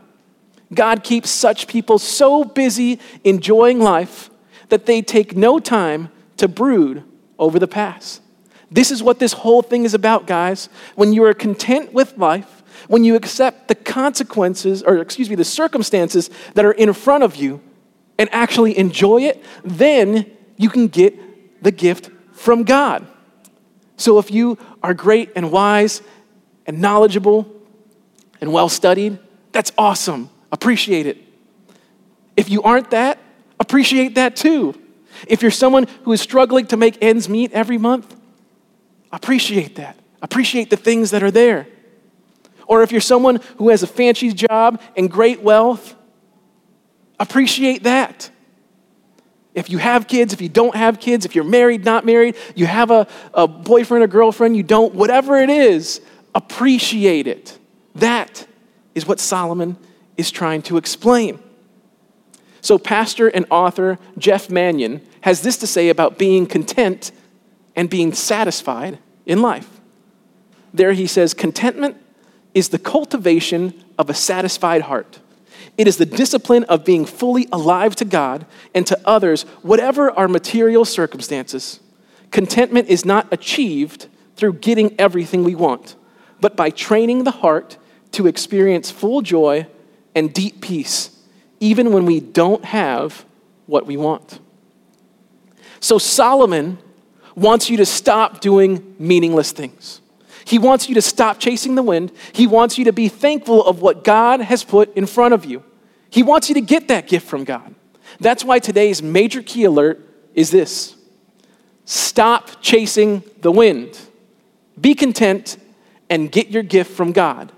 God 0.73 1.03
keeps 1.03 1.31
such 1.31 1.67
people 1.67 1.99
so 1.99 2.45
busy 2.45 3.01
enjoying 3.25 3.81
life 3.81 4.31
that 4.69 4.87
they 4.87 5.03
take 5.03 5.37
no 5.37 5.59
time 5.59 6.11
to 6.37 6.49
brood 6.49 7.05
over 7.39 7.59
the 7.59 7.69
past. 7.69 8.23
This 8.71 8.91
is 8.91 9.03
what 9.03 9.19
this 9.19 9.33
whole 9.33 9.63
thing 9.63 9.85
is 9.85 9.95
about, 9.95 10.27
guys. 10.27 10.69
When 10.95 11.13
you 11.13 11.25
are 11.25 11.35
content 11.35 11.93
with 11.93 12.17
life, 12.19 12.63
when 12.87 13.05
you 13.05 13.17
accept 13.17 13.69
the 13.69 13.75
consequences, 13.75 14.83
or 14.83 14.99
excuse 14.99 15.31
me, 15.31 15.37
the 15.37 15.45
circumstances 15.45 16.31
that 16.55 16.65
are 16.65 16.73
in 16.73 16.93
front 16.93 17.25
of 17.25 17.37
you 17.37 17.61
and 18.19 18.29
actually 18.33 18.77
enjoy 18.77 19.23
it, 19.23 19.43
then 19.65 20.31
you 20.57 20.69
can 20.69 20.89
get 20.89 21.63
the 21.63 21.71
gift 21.71 22.11
from 22.33 22.65
God. 22.65 23.07
So 23.97 24.19
if 24.19 24.31
you 24.31 24.59
are 24.83 24.95
great 24.95 25.31
and 25.35 25.51
wise 25.51 26.03
and 26.67 26.81
knowledgeable 26.81 27.53
and 28.41 28.53
well 28.53 28.69
studied, 28.69 29.19
that's 29.53 29.73
awesome. 29.77 30.31
Appreciate 30.53 31.07
it. 31.07 31.19
If 32.37 32.49
you 32.51 32.63
aren't 32.63 32.91
that, 32.91 33.19
appreciate 33.69 34.15
that 34.15 34.35
too. 34.35 34.75
If 35.27 35.43
you're 35.43 35.51
someone 35.51 35.87
who 36.05 36.13
is 36.13 36.23
struggling 36.23 36.67
to 36.69 36.79
make 36.79 36.97
ends 37.03 37.29
meet 37.29 37.53
every 37.53 37.77
month, 37.77 38.17
appreciate 39.13 39.75
that. 39.75 39.99
Appreciate 40.23 40.71
the 40.71 40.77
things 40.79 41.11
that 41.11 41.23
are 41.23 41.31
there. 41.31 41.67
Or 42.67 42.83
if 42.83 42.93
you're 42.93 43.03
someone 43.03 43.41
who 43.59 43.69
has 43.69 43.83
a 43.83 43.87
fancy 43.87 44.33
job 44.33 44.81
and 44.97 45.11
great 45.11 45.43
wealth, 45.43 45.95
appreciate 47.21 47.83
that. 47.83 48.31
If 49.55 49.69
you 49.69 49.77
have 49.77 50.09
kids, 50.09 50.33
if 50.33 50.41
you 50.41 50.49
don't 50.49 50.75
have 50.75 50.99
kids, 50.99 51.27
if 51.27 51.35
you're 51.35 51.45
married, 51.45 51.85
not 51.85 52.07
married, 52.07 52.37
you 52.55 52.65
have 52.65 52.91
a, 52.91 53.07
a 53.35 53.47
boyfriend 53.47 54.03
or 54.03 54.07
girlfriend, 54.07 54.57
you 54.57 54.63
don't, 54.63 54.95
whatever 54.95 55.37
it 55.37 55.51
is, 55.51 56.01
appreciate 56.35 57.27
it. 57.27 57.59
That 57.97 58.47
is 58.95 59.07
what 59.07 59.21
Solomon 59.21 59.77
is 60.17 60.31
trying 60.31 60.63
to 60.63 60.79
explain. 60.79 61.41
So, 62.61 62.79
pastor 62.79 63.29
and 63.29 63.47
author 63.51 63.99
Jeff 64.17 64.51
Manion 64.51 65.01
has 65.23 65.43
this 65.43 65.57
to 65.59 65.67
say 65.67 65.89
about 65.89 66.19
being 66.19 66.47
content 66.47 67.13
and 67.77 67.89
being 67.89 68.13
satisfied 68.13 68.99
in 69.27 69.41
life. 69.43 69.81
There 70.75 70.93
he 70.93 71.07
says, 71.07 71.35
Contentment 71.35 71.97
is 72.55 72.71
the 72.71 72.79
cultivation 72.79 73.85
of 73.99 74.11
a 74.11 74.15
satisfied 74.15 74.83
heart. 74.83 75.21
It 75.77 75.87
is 75.87 75.97
the 75.97 76.07
discipline 76.07 76.65
of 76.65 76.85
being 76.85 77.05
fully 77.07 77.49
alive 77.53 77.95
to 77.97 78.05
God 78.05 78.47
and 78.75 78.87
to 78.87 78.99
others, 79.05 79.43
whatever 79.63 80.11
our 80.11 80.29
material 80.29 80.85
circumstances. 80.85 81.81
Contentment 82.31 82.89
is 82.89 83.05
not 83.05 83.29
achieved 83.33 84.09
through 84.37 84.55
getting 84.55 84.99
everything 85.01 85.45
we 85.45 85.55
want, 85.55 85.97
but 86.41 86.57
by 86.57 86.71
training 86.71 87.25
the 87.25 87.31
heart 87.31 87.77
to 88.13 88.27
experience 88.27 88.91
full 88.91 89.23
joy 89.23 89.67
and 90.15 90.33
deep 90.33 90.61
peace, 90.61 91.17
even 91.61 91.93
when 91.93 92.05
we 92.07 92.21
don't 92.21 92.65
have 92.65 93.25
what 93.67 93.87
we 93.87 93.97
want. 93.97 94.41
So, 95.81 95.99
Solomon 95.99 96.79
wants 97.35 97.71
you 97.71 97.77
to 97.77 97.87
stop 97.87 98.41
doing 98.41 98.97
meaningless 98.99 99.53
things. 99.53 100.01
He 100.45 100.59
wants 100.59 100.89
you 100.89 100.95
to 100.95 101.03
stop 101.03 101.39
chasing 101.39 101.75
the 101.75 101.83
wind. 101.83 102.11
He 102.33 102.47
wants 102.47 102.79
you 102.79 102.87
to 102.87 102.93
be 102.93 103.09
thankful 103.09 103.65
of 103.65 103.83
what 103.83 104.03
God 104.03 104.41
has 104.41 104.65
put 104.65 104.97
in 104.97 105.07
front 105.07 105.35
of 105.35 105.45
you. 105.45 105.63
He 106.11 106.23
wants 106.23 106.49
you 106.49 106.55
to 106.55 106.61
get 106.61 106.89
that 106.89 107.07
gift 107.07 107.27
from 107.27 107.45
God. 107.45 107.75
That's 108.19 108.45
why 108.45 108.59
today's 108.59 109.03
major 109.03 109.43
key 109.43 109.65
alert 109.65 110.01
is 110.35 110.51
this 110.51 110.97
stop 111.85 112.63
chasing 112.63 113.23
the 113.43 113.53
wind. 113.53 113.99
Be 114.81 114.95
content 114.95 115.59
and 116.09 116.33
get 116.33 116.49
your 116.49 116.63
gift 116.63 116.93
from 116.93 117.13
God. 117.13 117.53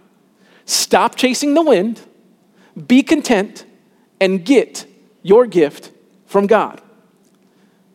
Stop 0.64 1.16
chasing 1.16 1.54
the 1.54 1.62
wind. 1.62 2.00
Be 2.86 3.02
content 3.02 3.64
and 4.20 4.44
get 4.44 4.86
your 5.22 5.46
gift 5.46 5.90
from 6.26 6.46
God. 6.46 6.80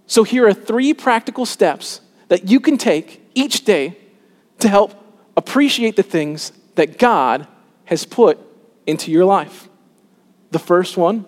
So, 0.07 0.23
here 0.23 0.47
are 0.47 0.53
three 0.53 0.93
practical 0.93 1.45
steps 1.45 2.01
that 2.27 2.49
you 2.49 2.59
can 2.59 2.77
take 2.77 3.21
each 3.33 3.65
day 3.65 3.97
to 4.59 4.67
help 4.67 4.93
appreciate 5.37 5.95
the 5.95 6.03
things 6.03 6.51
that 6.75 6.97
God 6.97 7.47
has 7.85 8.05
put 8.05 8.39
into 8.85 9.11
your 9.11 9.25
life. 9.25 9.69
The 10.51 10.59
first 10.59 10.97
one 10.97 11.25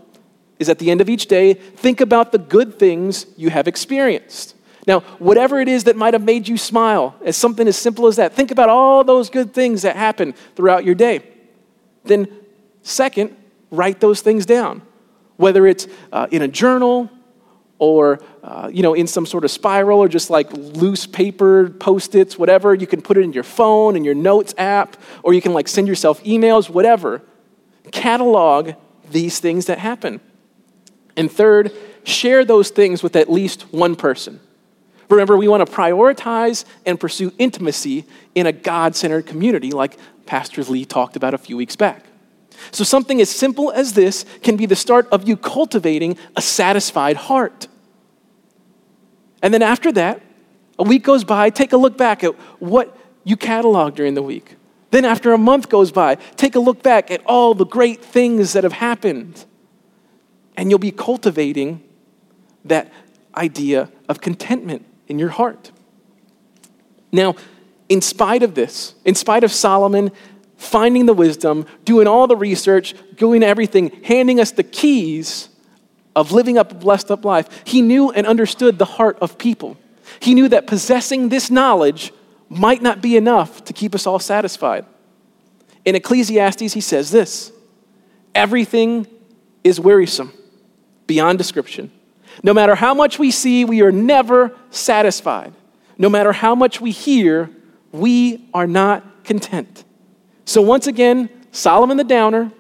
is 0.59 0.69
at 0.69 0.79
the 0.79 0.89
end 0.89 1.01
of 1.01 1.09
each 1.09 1.27
day, 1.27 1.53
think 1.53 2.01
about 2.01 2.31
the 2.31 2.37
good 2.37 2.79
things 2.79 3.25
you 3.35 3.49
have 3.49 3.67
experienced. 3.67 4.55
Now, 4.87 5.01
whatever 5.19 5.59
it 5.59 5.67
is 5.67 5.83
that 5.83 5.95
might 5.95 6.13
have 6.13 6.23
made 6.23 6.47
you 6.47 6.57
smile, 6.57 7.15
as 7.23 7.35
something 7.35 7.67
as 7.67 7.77
simple 7.77 8.07
as 8.07 8.15
that, 8.15 8.33
think 8.33 8.51
about 8.51 8.69
all 8.69 9.03
those 9.03 9.29
good 9.29 9.53
things 9.53 9.81
that 9.81 9.95
happen 9.95 10.33
throughout 10.55 10.85
your 10.85 10.95
day. 10.95 11.21
Then, 12.05 12.27
second, 12.81 13.35
write 13.71 13.99
those 13.99 14.21
things 14.21 14.45
down, 14.45 14.81
whether 15.37 15.65
it's 15.67 15.87
uh, 16.11 16.27
in 16.31 16.41
a 16.41 16.47
journal 16.47 17.09
or 17.79 18.19
uh, 18.43 18.69
you 18.73 18.81
know 18.81 18.93
in 18.93 19.07
some 19.07 19.25
sort 19.25 19.43
of 19.43 19.51
spiral 19.51 19.99
or 19.99 20.07
just 20.07 20.29
like 20.29 20.51
loose 20.51 21.05
paper 21.05 21.69
post-its 21.69 22.37
whatever 22.37 22.73
you 22.73 22.87
can 22.87 23.01
put 23.01 23.17
it 23.17 23.21
in 23.21 23.31
your 23.33 23.43
phone 23.43 23.95
in 23.95 24.03
your 24.03 24.15
notes 24.15 24.55
app 24.57 24.97
or 25.21 25.31
you 25.31 25.41
can 25.41 25.53
like 25.53 25.67
send 25.67 25.87
yourself 25.87 26.23
emails 26.23 26.69
whatever. 26.69 27.21
Catalog 27.91 28.73
these 29.11 29.39
things 29.39 29.65
that 29.67 29.77
happen. 29.77 30.19
And 31.15 31.31
third 31.31 31.71
share 32.03 32.45
those 32.45 32.69
things 32.69 33.03
with 33.03 33.15
at 33.15 33.29
least 33.29 33.63
one 33.73 33.95
person. 33.95 34.39
Remember, 35.09 35.37
we 35.37 35.47
want 35.47 35.65
to 35.65 35.71
prioritize 35.71 36.65
and 36.85 36.99
pursue 36.99 37.31
intimacy 37.37 38.05
in 38.35 38.45
a 38.45 38.51
God 38.51 38.95
centered 38.95 39.25
community, 39.25 39.71
like 39.71 39.97
Pastor 40.25 40.63
Lee 40.63 40.85
talked 40.85 41.15
about 41.15 41.33
a 41.33 41.37
few 41.37 41.55
weeks 41.55 41.75
back. 41.75 42.06
So, 42.71 42.83
something 42.83 43.21
as 43.21 43.29
simple 43.29 43.71
as 43.71 43.93
this 43.93 44.25
can 44.43 44.57
be 44.57 44.65
the 44.65 44.75
start 44.75 45.07
of 45.11 45.27
you 45.27 45.37
cultivating 45.37 46.17
a 46.35 46.41
satisfied 46.41 47.17
heart. 47.17 47.67
And 49.41 49.53
then 49.53 49.61
after 49.61 49.91
that, 49.93 50.21
a 50.79 50.83
week 50.83 51.03
goes 51.03 51.23
by, 51.23 51.49
take 51.49 51.73
a 51.73 51.77
look 51.77 51.97
back 51.97 52.23
at 52.23 52.33
what 52.59 52.97
you 53.23 53.37
cataloged 53.37 53.95
during 53.95 54.13
the 54.13 54.21
week. 54.21 54.55
Then, 54.91 55.05
after 55.05 55.33
a 55.33 55.37
month 55.37 55.69
goes 55.69 55.91
by, 55.91 56.15
take 56.35 56.55
a 56.55 56.59
look 56.59 56.81
back 56.81 57.11
at 57.11 57.21
all 57.25 57.53
the 57.53 57.65
great 57.65 58.03
things 58.03 58.53
that 58.53 58.63
have 58.63 58.73
happened. 58.73 59.45
And 60.55 60.69
you'll 60.69 60.79
be 60.79 60.91
cultivating 60.91 61.83
that 62.65 62.91
idea 63.35 63.89
of 64.09 64.21
contentment 64.21 64.85
in 65.07 65.19
your 65.19 65.29
heart. 65.29 65.71
Now, 67.11 67.35
in 67.89 68.01
spite 68.01 68.43
of 68.43 68.55
this, 68.55 68.95
in 69.05 69.15
spite 69.15 69.43
of 69.43 69.51
Solomon 69.51 70.11
finding 70.57 71.05
the 71.05 71.13
wisdom, 71.13 71.65
doing 71.85 72.07
all 72.07 72.27
the 72.27 72.35
research, 72.35 72.95
doing 73.15 73.43
everything, 73.43 73.89
handing 74.03 74.39
us 74.39 74.51
the 74.51 74.63
keys 74.63 75.49
of 76.15 76.31
living 76.31 76.57
up 76.57 76.71
a 76.71 76.75
blessed 76.75 77.11
up 77.11 77.23
life, 77.23 77.47
he 77.63 77.81
knew 77.81 78.11
and 78.11 78.25
understood 78.25 78.79
the 78.79 78.85
heart 78.85 79.17
of 79.21 79.37
people. 79.37 79.77
He 80.19 80.33
knew 80.33 80.47
that 80.49 80.65
possessing 80.67 81.29
this 81.29 81.51
knowledge 81.51 82.11
might 82.49 82.81
not 82.81 83.01
be 83.01 83.15
enough 83.15 83.63
to 83.65 83.73
keep 83.73 83.93
us 83.93 84.07
all 84.07 84.19
satisfied. 84.19 84.85
In 85.85 85.95
Ecclesiastes, 85.95 86.73
he 86.73 86.81
says 86.81 87.11
this 87.11 87.51
everything 88.33 89.07
is 89.63 89.79
wearisome 89.79 90.33
beyond 91.05 91.37
description. 91.37 91.91
No 92.43 92.53
matter 92.53 92.75
how 92.75 92.93
much 92.93 93.19
we 93.19 93.31
see, 93.31 93.65
we 93.65 93.81
are 93.81 93.91
never 93.91 94.55
satisfied. 94.69 95.53
No 95.97 96.09
matter 96.09 96.31
how 96.31 96.55
much 96.55 96.79
we 96.79 96.91
hear, 96.91 97.49
we 97.91 98.47
are 98.53 98.67
not 98.67 99.23
content. 99.23 99.83
So, 100.47 100.61
once 100.61 100.87
again, 100.87 101.29
Solomon 101.51 101.97
the 101.97 102.05
Downer, 102.05 102.53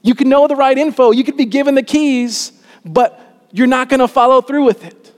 you 0.00 0.14
can 0.14 0.30
know 0.30 0.48
the 0.48 0.56
right 0.56 0.76
info, 0.76 1.10
you 1.10 1.22
could 1.22 1.36
be 1.36 1.44
given 1.44 1.74
the 1.74 1.82
keys, 1.82 2.52
but 2.82 3.20
you're 3.52 3.66
not 3.66 3.90
going 3.90 4.00
to 4.00 4.08
follow 4.08 4.40
through 4.40 4.64
with 4.64 4.82
it. 4.82 5.12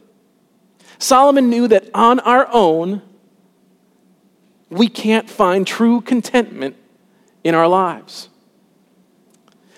Solomon 0.99 1.49
knew 1.49 1.69
that 1.69 1.89
on 1.95 2.19
our 2.21 2.49
own, 2.51 3.03
we 4.69 4.89
can't 4.89 5.31
find 5.31 5.65
true 5.65 6.01
contentment 6.01 6.75
in 7.45 7.55
our 7.55 7.69
lives. 7.69 8.29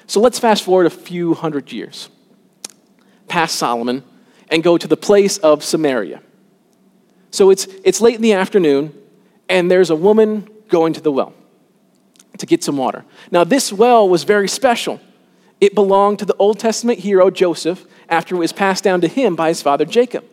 So 0.07 0.23
let's 0.23 0.39
fast 0.39 0.63
forward 0.63 0.87
a 0.87 0.91
few 0.91 1.35
hundred 1.35 1.73
years 1.73 2.09
past 3.29 3.57
Solomon 3.57 4.03
and 4.49 4.63
go 4.63 4.79
to 4.79 4.89
the 4.89 4.97
place 4.97 5.37
of 5.37 5.63
Samaria. 5.63 6.23
So 7.31 7.51
it's, 7.51 7.67
it's 7.85 8.01
late 8.01 8.15
in 8.15 8.23
the 8.23 8.33
afternoon, 8.33 8.95
and 9.47 9.71
there's 9.71 9.91
a 9.91 9.97
woman 9.97 10.49
going 10.69 10.93
to 10.95 11.01
the 11.01 11.13
well 11.13 11.35
to 12.39 12.47
get 12.47 12.65
some 12.65 12.77
water. 12.77 13.05
Now, 13.31 13.45
this 13.45 13.73
well 13.73 14.09
was 14.09 14.25
very 14.25 14.49
special. 14.49 15.01
It 15.61 15.75
belonged 15.75 16.19
to 16.19 16.25
the 16.25 16.37
Old 16.37 16.59
Testament 16.59 16.99
hero 16.99 17.31
Joseph 17.31 17.87
after 18.09 18.35
it 18.35 18.39
was 18.39 18.53
passed 18.53 18.85
down 18.85 19.01
to 19.03 19.09
him 19.09 19.37
by 19.37 19.49
his 19.49 19.63
father 19.63 19.85
Jacob. 19.85 20.25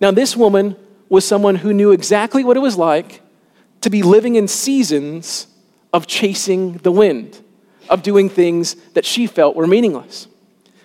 Now, 0.00 0.10
this 0.10 0.36
woman 0.36 0.76
was 1.08 1.26
someone 1.26 1.56
who 1.56 1.72
knew 1.72 1.92
exactly 1.92 2.42
what 2.44 2.56
it 2.56 2.60
was 2.60 2.76
like 2.76 3.20
to 3.82 3.90
be 3.90 4.02
living 4.02 4.34
in 4.34 4.48
seasons 4.48 5.46
of 5.92 6.06
chasing 6.06 6.74
the 6.78 6.90
wind, 6.90 7.40
of 7.88 8.02
doing 8.02 8.28
things 8.28 8.74
that 8.94 9.04
she 9.04 9.26
felt 9.26 9.54
were 9.54 9.66
meaningless. 9.66 10.28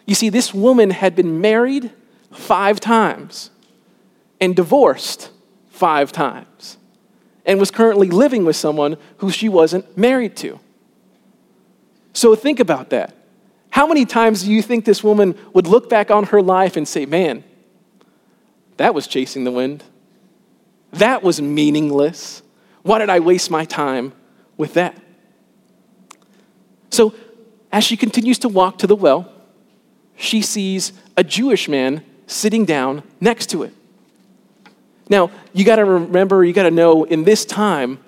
You 0.06 0.16
see, 0.16 0.30
this 0.30 0.54
woman 0.54 0.92
had 0.92 1.16
been 1.16 1.42
married 1.42 1.92
five 2.32 2.80
times 2.80 3.50
and 4.40 4.56
divorced 4.56 5.32
five 5.70 6.12
times 6.12 6.78
and 7.46 7.60
was 7.60 7.72
currently 7.72 8.10
living 8.10 8.46
with 8.46 8.56
someone 8.56 8.98
who 9.18 9.32
she 9.32 9.50
wasn't 9.50 9.98
married 9.98 10.36
to. 10.38 10.60
So 12.14 12.36
think 12.36 12.60
about 12.60 12.90
that. 12.90 13.16
How 13.72 13.88
many 13.88 14.06
times 14.06 14.44
do 14.44 14.52
you 14.52 14.62
think 14.62 14.86
this 14.86 15.04
woman 15.04 15.36
would 15.54 15.66
look 15.66 15.90
back 15.90 16.12
on 16.12 16.26
her 16.26 16.42
life 16.42 16.76
and 16.76 16.88
say, 16.88 17.06
man, 17.06 17.44
that 18.78 18.94
was 18.94 19.08
chasing 19.08 19.44
the 19.44 19.52
wind? 19.52 19.84
That 20.92 21.24
was 21.24 21.42
meaningless. 21.42 22.44
Why 22.84 23.00
did 23.00 23.10
I 23.10 23.20
waste 23.20 23.50
my 23.50 23.64
time 23.64 24.14
with 24.58 24.74
that? 24.74 24.98
So, 26.90 27.14
as 27.72 27.86
she 27.86 27.96
continues 27.96 28.40
to 28.40 28.50
walk 28.50 28.80
to 28.80 28.88
the 28.88 28.96
well, 28.96 29.32
she 30.18 30.42
sees 30.42 30.92
a 31.16 31.24
Jewish 31.24 31.70
man 31.70 32.04
sitting 32.28 32.66
down 32.66 33.04
next 33.22 33.50
to 33.52 33.64
it. 33.64 33.74
Now, 35.10 35.32
you 35.54 35.66
got 35.66 35.78
to 35.78 35.86
remember, 35.86 36.44
you 36.44 36.54
got 36.54 36.64
to 36.64 36.72
know, 36.72 37.04
in 37.04 37.24
this 37.24 37.46
time, 37.46 38.00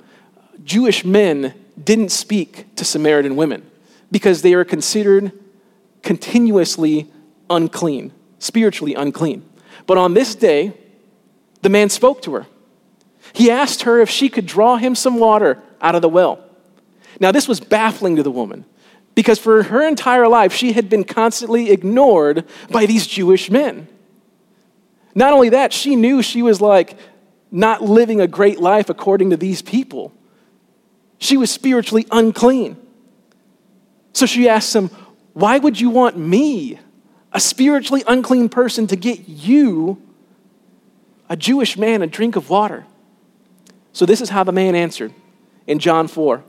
Jewish 0.64 1.04
men 1.04 1.54
didn't 1.82 2.10
speak 2.10 2.74
to 2.76 2.86
Samaritan 2.86 3.36
women 3.36 3.70
because 4.12 4.42
they 4.42 4.56
were 4.56 4.66
considered 4.66 5.32
continuously 6.02 7.12
unclean, 7.50 8.12
spiritually 8.40 8.94
unclean. 8.94 9.44
But 9.86 9.98
on 9.98 10.14
this 10.14 10.36
day, 10.36 10.74
the 11.62 11.70
man 11.70 11.90
spoke 11.90 12.22
to 12.24 12.34
her. 12.36 12.46
He 13.34 13.50
asked 13.50 13.84
her 13.84 14.00
if 14.00 14.10
she 14.10 14.30
could 14.30 14.46
draw 14.46 14.78
him 14.78 14.96
some 14.96 15.18
water 15.18 15.62
out 15.82 15.96
of 15.96 16.02
the 16.02 16.10
well. 16.10 16.44
Now, 17.20 17.32
this 17.32 17.48
was 17.48 17.60
baffling 17.60 18.16
to 18.18 18.24
the 18.24 18.32
woman 18.32 18.66
because 19.16 19.40
for 19.40 19.64
her 19.64 19.88
entire 19.88 20.28
life, 20.28 20.54
she 20.54 20.74
had 20.74 20.90
been 20.90 21.04
constantly 21.04 21.72
ignored 21.72 22.46
by 22.70 22.86
these 22.86 23.08
Jewish 23.08 23.50
men. 23.50 23.88
Not 25.16 25.34
only 25.34 25.50
that, 25.50 25.74
she 25.74 25.96
knew 25.96 26.22
she 26.22 26.42
was 26.42 26.60
like 26.60 26.98
not 27.52 27.84
living 27.84 28.20
a 28.20 28.28
great 28.28 28.60
life 28.60 28.90
according 28.90 29.30
to 29.30 29.38
these 29.38 29.62
people. 29.62 30.12
She 31.20 31.38
was 31.38 31.52
spiritually 31.52 32.08
unclean. 32.12 32.78
So 34.14 34.26
she 34.26 34.50
asked 34.50 34.76
him, 34.76 34.90
Why 35.34 35.60
would 35.60 35.80
you 35.80 35.90
want 35.90 36.18
me, 36.18 36.80
a 37.32 37.40
spiritually 37.40 38.04
unclean 38.08 38.50
person, 38.50 38.88
to 38.88 38.96
get 38.96 39.30
you, 39.30 40.02
a 41.30 41.36
Jewish 41.36 41.78
man, 41.78 42.02
a 42.02 42.08
drink 42.08 42.36
of 42.36 42.50
water? 42.50 42.86
So 43.94 44.06
this 44.06 44.22
is 44.22 44.30
how 44.30 44.44
the 44.44 44.52
man 44.52 44.76
answered 44.76 45.14
in 45.68 45.80
John 45.80 46.08
4. 46.08 46.44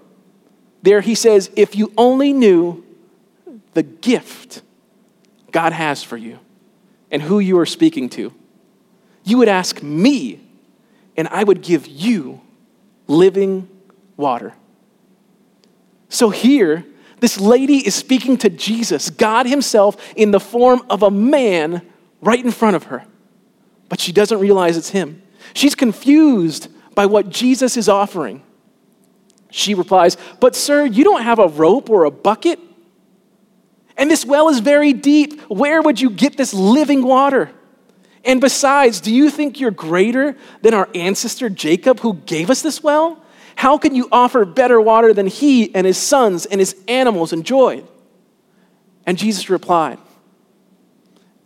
There 0.82 1.02
he 1.02 1.14
says, 1.14 1.50
If 1.56 1.76
you 1.76 1.92
only 1.96 2.32
knew 2.32 2.84
the 3.74 3.82
gift 3.82 4.62
God 5.50 5.72
has 5.72 6.02
for 6.02 6.16
you 6.16 6.38
and 7.10 7.22
who 7.22 7.38
you 7.38 7.58
are 7.58 7.66
speaking 7.66 8.08
to, 8.10 8.32
you 9.24 9.38
would 9.38 9.48
ask 9.48 9.82
me, 9.82 10.40
and 11.16 11.26
I 11.28 11.42
would 11.42 11.62
give 11.62 11.86
you 11.86 12.40
living 13.06 13.68
water. 14.16 14.54
So 16.08 16.30
here, 16.30 16.84
this 17.20 17.40
lady 17.40 17.78
is 17.86 17.94
speaking 17.94 18.36
to 18.38 18.50
Jesus, 18.50 19.10
God 19.10 19.46
Himself, 19.46 19.96
in 20.14 20.30
the 20.30 20.40
form 20.40 20.82
of 20.90 21.02
a 21.02 21.10
man 21.10 21.82
right 22.20 22.44
in 22.44 22.50
front 22.50 22.76
of 22.76 22.84
her. 22.84 23.04
But 23.88 24.00
she 24.00 24.12
doesn't 24.12 24.38
realize 24.38 24.76
it's 24.76 24.90
Him. 24.90 25.22
She's 25.54 25.74
confused 25.74 26.68
by 26.94 27.06
what 27.06 27.30
Jesus 27.30 27.76
is 27.76 27.88
offering. 27.88 28.42
She 29.50 29.74
replies, 29.74 30.16
But, 30.40 30.54
sir, 30.54 30.84
you 30.84 31.04
don't 31.04 31.22
have 31.22 31.38
a 31.38 31.48
rope 31.48 31.88
or 31.88 32.04
a 32.04 32.10
bucket. 32.10 32.58
And 33.96 34.10
this 34.10 34.26
well 34.26 34.48
is 34.48 34.58
very 34.58 34.92
deep. 34.92 35.40
Where 35.42 35.80
would 35.80 36.00
you 36.00 36.10
get 36.10 36.36
this 36.36 36.52
living 36.52 37.02
water? 37.02 37.52
And 38.24 38.40
besides, 38.40 39.00
do 39.00 39.14
you 39.14 39.30
think 39.30 39.60
you're 39.60 39.70
greater 39.70 40.36
than 40.62 40.74
our 40.74 40.88
ancestor 40.94 41.50
Jacob 41.50 42.00
who 42.00 42.14
gave 42.14 42.50
us 42.50 42.62
this 42.62 42.82
well? 42.82 43.22
How 43.56 43.78
can 43.78 43.94
you 43.94 44.08
offer 44.10 44.44
better 44.44 44.80
water 44.80 45.12
than 45.12 45.26
he 45.26 45.74
and 45.74 45.86
his 45.86 45.98
sons 45.98 46.46
and 46.46 46.60
his 46.60 46.74
animals 46.88 47.32
enjoyed? 47.32 47.86
And 49.06 49.18
Jesus 49.18 49.50
replied, 49.50 49.98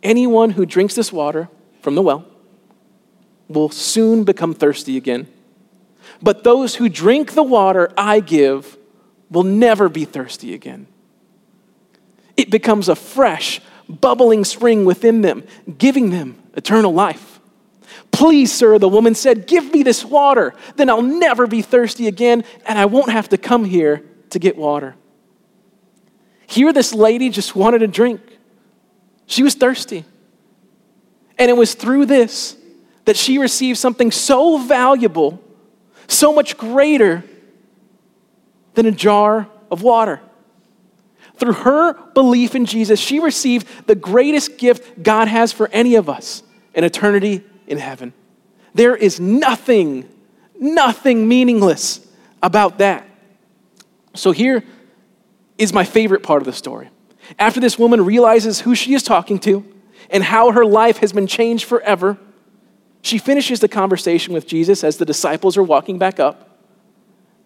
Anyone 0.01 0.51
who 0.51 0.65
drinks 0.65 0.95
this 0.95 1.11
water 1.11 1.49
from 1.81 1.95
the 1.95 2.01
well 2.01 2.25
will 3.49 3.69
soon 3.69 4.23
become 4.23 4.53
thirsty 4.53 4.95
again. 4.95 5.27
But 6.21 6.43
those 6.43 6.75
who 6.75 6.87
drink 6.87 7.33
the 7.33 7.43
water 7.43 7.91
I 7.97 8.21
give 8.21 8.77
will 9.29 9.43
never 9.43 9.89
be 9.89 10.05
thirsty 10.05 10.53
again. 10.53 10.87
It 12.37 12.49
becomes 12.49 12.87
a 12.87 12.95
fresh, 12.95 13.59
bubbling 13.89 14.45
spring 14.45 14.85
within 14.85 15.21
them, 15.21 15.43
giving 15.77 16.09
them 16.09 16.41
eternal 16.59 16.93
life. 16.93 17.39
Please, 18.11 18.51
sir, 18.51 18.77
the 18.77 18.89
woman 18.89 19.15
said, 19.15 19.47
give 19.47 19.71
me 19.71 19.81
this 19.81 20.03
water. 20.03 20.53
Then 20.75 20.89
I'll 20.89 21.01
never 21.01 21.47
be 21.47 21.61
thirsty 21.61 22.07
again, 22.07 22.43
and 22.67 22.77
I 22.77 22.85
won't 22.85 23.11
have 23.11 23.29
to 23.29 23.37
come 23.37 23.63
here 23.63 24.03
to 24.31 24.39
get 24.39 24.57
water. 24.57 24.95
Here, 26.45 26.73
this 26.73 26.93
lady 26.93 27.29
just 27.29 27.55
wanted 27.55 27.81
a 27.81 27.87
drink. 27.87 28.19
She 29.25 29.41
was 29.41 29.55
thirsty. 29.55 30.03
And 31.37 31.49
it 31.49 31.53
was 31.53 31.75
through 31.75 32.07
this 32.07 32.57
that 33.05 33.15
she 33.15 33.37
received 33.37 33.77
something 33.77 34.11
so 34.11 34.57
valuable, 34.57 35.41
so 36.07 36.33
much 36.33 36.57
greater 36.57 37.23
than 38.73 38.85
a 38.85 38.91
jar 38.91 39.47
of 39.71 39.81
water. 39.81 40.19
Through 41.37 41.53
her 41.53 41.93
belief 42.13 42.53
in 42.53 42.65
Jesus, 42.65 42.99
she 42.99 43.19
received 43.19 43.65
the 43.87 43.95
greatest 43.95 44.57
gift 44.57 45.01
God 45.01 45.29
has 45.29 45.53
for 45.53 45.69
any 45.69 45.95
of 45.95 46.09
us 46.09 46.43
eternity 46.83 47.43
in 47.67 47.77
heaven. 47.77 48.13
There 48.73 48.95
is 48.95 49.19
nothing, 49.19 50.07
nothing 50.59 51.27
meaningless 51.27 52.05
about 52.41 52.77
that. 52.79 53.07
So 54.15 54.31
here 54.31 54.63
is 55.57 55.73
my 55.73 55.83
favorite 55.83 56.23
part 56.23 56.41
of 56.41 56.45
the 56.45 56.53
story. 56.53 56.89
After 57.37 57.59
this 57.59 57.77
woman 57.77 58.03
realizes 58.03 58.61
who 58.61 58.75
she 58.75 58.93
is 58.93 59.03
talking 59.03 59.39
to 59.39 59.65
and 60.09 60.23
how 60.23 60.51
her 60.51 60.65
life 60.65 60.97
has 60.97 61.13
been 61.13 61.27
changed 61.27 61.65
forever, 61.65 62.17
she 63.01 63.17
finishes 63.17 63.59
the 63.59 63.67
conversation 63.67 64.33
with 64.33 64.47
Jesus 64.47 64.83
as 64.83 64.97
the 64.97 65.05
disciples 65.05 65.57
are 65.57 65.63
walking 65.63 65.99
back 65.99 66.19
up. 66.19 66.45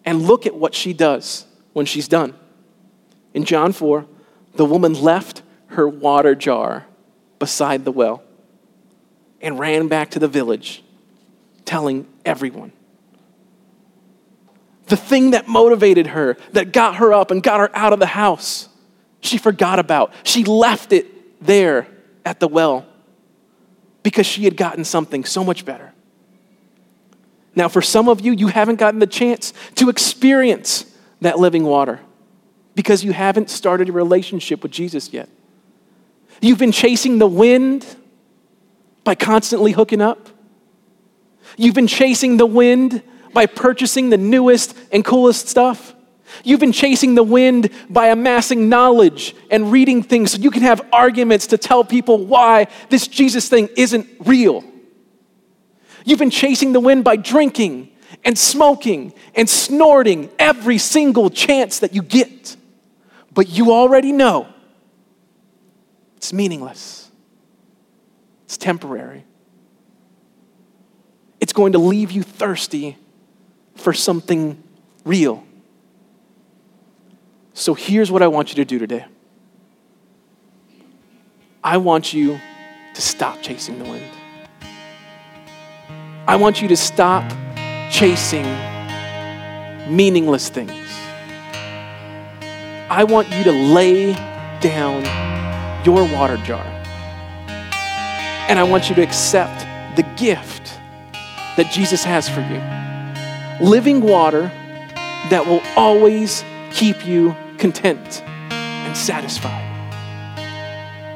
And 0.04 0.22
look 0.22 0.46
at 0.46 0.54
what 0.54 0.74
she 0.74 0.92
does 0.92 1.46
when 1.72 1.86
she's 1.86 2.08
done. 2.08 2.34
In 3.32 3.44
John 3.44 3.72
4, 3.72 4.06
the 4.54 4.64
woman 4.64 4.92
left 4.92 5.42
her 5.68 5.88
water 5.88 6.34
jar 6.34 6.86
beside 7.38 7.84
the 7.84 7.92
well 7.92 8.22
and 9.44 9.58
ran 9.58 9.86
back 9.88 10.10
to 10.12 10.18
the 10.18 10.26
village, 10.26 10.82
telling 11.64 12.08
everyone. 12.24 12.72
The 14.86 14.96
thing 14.96 15.30
that 15.30 15.46
motivated 15.46 16.08
her, 16.08 16.36
that 16.52 16.72
got 16.72 16.96
her 16.96 17.12
up 17.12 17.30
and 17.30 17.42
got 17.42 17.60
her 17.60 17.70
out 17.76 17.92
of 17.92 18.00
the 18.00 18.06
house, 18.06 18.68
she 19.20 19.38
forgot 19.38 19.78
about. 19.78 20.12
She 20.24 20.44
left 20.44 20.92
it 20.92 21.44
there 21.44 21.86
at 22.24 22.40
the 22.40 22.48
well 22.48 22.86
because 24.02 24.26
she 24.26 24.44
had 24.44 24.56
gotten 24.56 24.84
something 24.84 25.24
so 25.24 25.44
much 25.44 25.64
better. 25.64 25.92
Now, 27.54 27.68
for 27.68 27.82
some 27.82 28.08
of 28.08 28.20
you, 28.20 28.32
you 28.32 28.48
haven't 28.48 28.76
gotten 28.76 28.98
the 28.98 29.06
chance 29.06 29.52
to 29.76 29.88
experience 29.88 30.86
that 31.20 31.38
living 31.38 31.64
water 31.64 32.00
because 32.74 33.04
you 33.04 33.12
haven't 33.12 33.48
started 33.50 33.90
a 33.90 33.92
relationship 33.92 34.62
with 34.62 34.72
Jesus 34.72 35.12
yet. 35.12 35.28
You've 36.40 36.58
been 36.58 36.72
chasing 36.72 37.18
the 37.18 37.26
wind 37.26 37.86
by 39.04 39.14
constantly 39.14 39.72
hooking 39.72 40.00
up. 40.00 40.28
You've 41.56 41.74
been 41.74 41.86
chasing 41.86 42.36
the 42.36 42.46
wind 42.46 43.02
by 43.32 43.46
purchasing 43.46 44.10
the 44.10 44.16
newest 44.16 44.76
and 44.90 45.04
coolest 45.04 45.48
stuff. 45.48 45.94
You've 46.42 46.60
been 46.60 46.72
chasing 46.72 47.14
the 47.14 47.22
wind 47.22 47.70
by 47.88 48.08
amassing 48.08 48.68
knowledge 48.68 49.36
and 49.50 49.70
reading 49.70 50.02
things 50.02 50.32
so 50.32 50.38
you 50.38 50.50
can 50.50 50.62
have 50.62 50.86
arguments 50.92 51.48
to 51.48 51.58
tell 51.58 51.84
people 51.84 52.24
why 52.24 52.66
this 52.88 53.06
Jesus 53.06 53.48
thing 53.48 53.68
isn't 53.76 54.08
real. 54.20 54.64
You've 56.04 56.18
been 56.18 56.30
chasing 56.30 56.72
the 56.72 56.80
wind 56.80 57.04
by 57.04 57.16
drinking 57.16 57.90
and 58.24 58.38
smoking 58.38 59.12
and 59.34 59.48
snorting 59.48 60.30
every 60.38 60.78
single 60.78 61.30
chance 61.30 61.78
that 61.80 61.94
you 61.94 62.02
get. 62.02 62.56
But 63.32 63.48
you 63.48 63.72
already 63.72 64.12
know 64.12 64.48
it's 66.16 66.32
meaningless, 66.32 67.03
it's 68.44 68.56
temporary. 68.56 69.24
It's 71.40 71.52
going 71.52 71.72
to 71.72 71.78
leave 71.78 72.10
you 72.10 72.22
thirsty 72.22 72.96
for 73.74 73.92
something 73.92 74.62
real. 75.04 75.44
So 77.52 77.74
here's 77.74 78.10
what 78.10 78.22
I 78.22 78.28
want 78.28 78.50
you 78.50 78.56
to 78.56 78.64
do 78.64 78.78
today 78.78 79.04
I 81.62 81.78
want 81.78 82.12
you 82.12 82.40
to 82.94 83.02
stop 83.02 83.40
chasing 83.42 83.78
the 83.78 83.84
wind. 83.84 84.10
I 86.26 86.36
want 86.36 86.62
you 86.62 86.68
to 86.68 86.76
stop 86.76 87.30
chasing 87.90 88.46
meaningless 89.94 90.48
things. 90.48 90.72
I 92.90 93.04
want 93.04 93.30
you 93.30 93.44
to 93.44 93.52
lay 93.52 94.12
down 94.60 95.04
your 95.84 96.06
water 96.14 96.36
jar. 96.38 96.73
And 98.48 98.58
I 98.58 98.62
want 98.62 98.88
you 98.88 98.94
to 98.96 99.02
accept 99.02 99.66
the 99.96 100.02
gift 100.16 100.78
that 101.56 101.70
Jesus 101.72 102.04
has 102.04 102.28
for 102.28 102.40
you 102.40 102.60
living 103.60 104.00
water 104.00 104.50
that 105.30 105.46
will 105.46 105.62
always 105.76 106.44
keep 106.72 107.06
you 107.06 107.34
content 107.58 108.22
and 108.22 108.96
satisfied. 108.96 109.62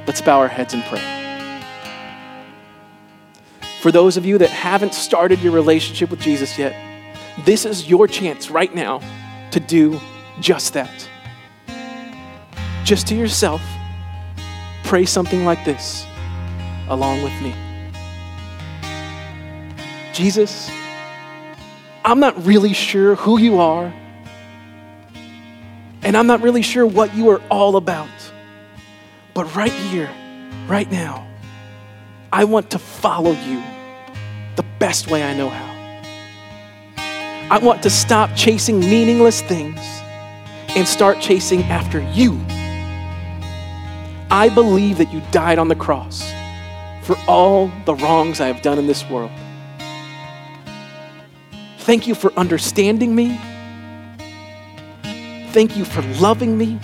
Let's 0.07 0.21
bow 0.21 0.39
our 0.39 0.49
heads 0.49 0.73
and 0.73 0.83
pray. 0.85 1.03
For 3.81 3.93
those 3.93 4.17
of 4.17 4.25
you 4.25 4.39
that 4.39 4.51
haven't 4.51 4.95
started 4.95 5.41
your 5.41 5.53
relationship 5.53 6.11
with 6.11 6.21
Jesus 6.21 6.59
yet, 6.59 6.75
this 7.45 7.65
is 7.65 7.89
your 7.89 8.09
chance 8.09 8.51
right 8.51 8.75
now 8.75 9.01
to 9.51 9.61
do 9.61 10.01
just 10.41 10.75
that. 10.75 11.09
Just 12.85 13.07
to 13.09 13.15
yourself, 13.15 13.63
pray 14.85 15.05
something 15.05 15.45
like 15.45 15.65
this 15.65 16.07
along 16.91 17.23
with 17.23 17.43
me 17.43 17.55
Jesus, 20.19 20.69
I'm 22.05 22.19
not 22.19 22.45
really 22.45 22.73
sure 22.73 23.15
who 23.15 23.39
you 23.39 23.61
are, 23.61 23.95
and 26.03 26.17
I'm 26.17 26.27
not 26.27 26.43
really 26.43 26.63
sure 26.63 26.85
what 26.85 27.15
you 27.15 27.31
are 27.31 27.41
all 27.53 27.77
about. 27.77 28.09
But 29.33 29.55
right 29.55 29.71
here, 29.71 30.11
right 30.67 30.91
now, 30.91 31.25
I 32.33 32.43
want 32.47 32.73
to 32.73 32.81
follow 32.81 33.31
you 33.31 33.63
the 34.57 34.65
best 34.81 35.09
way 35.09 35.23
I 35.23 35.37
know 35.37 35.51
how. 35.51 35.69
I 37.55 37.61
want 37.63 37.85
to 37.85 37.91
stop 37.91 38.35
chasing 38.35 38.81
meaningless 38.81 39.41
things 39.41 39.79
and 40.71 40.85
start 40.85 41.21
chasing 41.21 41.63
after 41.63 42.01
you. 42.11 42.41
I 44.33 44.51
believe 44.53 44.99
that 44.99 45.13
you 45.13 45.23
died 45.31 45.61
on 45.61 45.69
the 45.69 45.77
cross 45.77 46.29
for 47.09 47.17
all 47.27 47.73
the 47.87 47.95
wrongs 47.95 48.39
I 48.39 48.49
have 48.49 48.61
done 48.61 48.79
in 48.79 48.87
this 48.87 49.09
world. 49.09 49.31
Thank 51.79 52.07
you 52.07 52.15
for 52.15 52.31
understanding 52.35 53.15
me. 53.15 53.41
Thank 55.53 55.75
you 55.75 55.87
for 55.87 56.03
loving 56.21 56.59
me. 56.59 56.79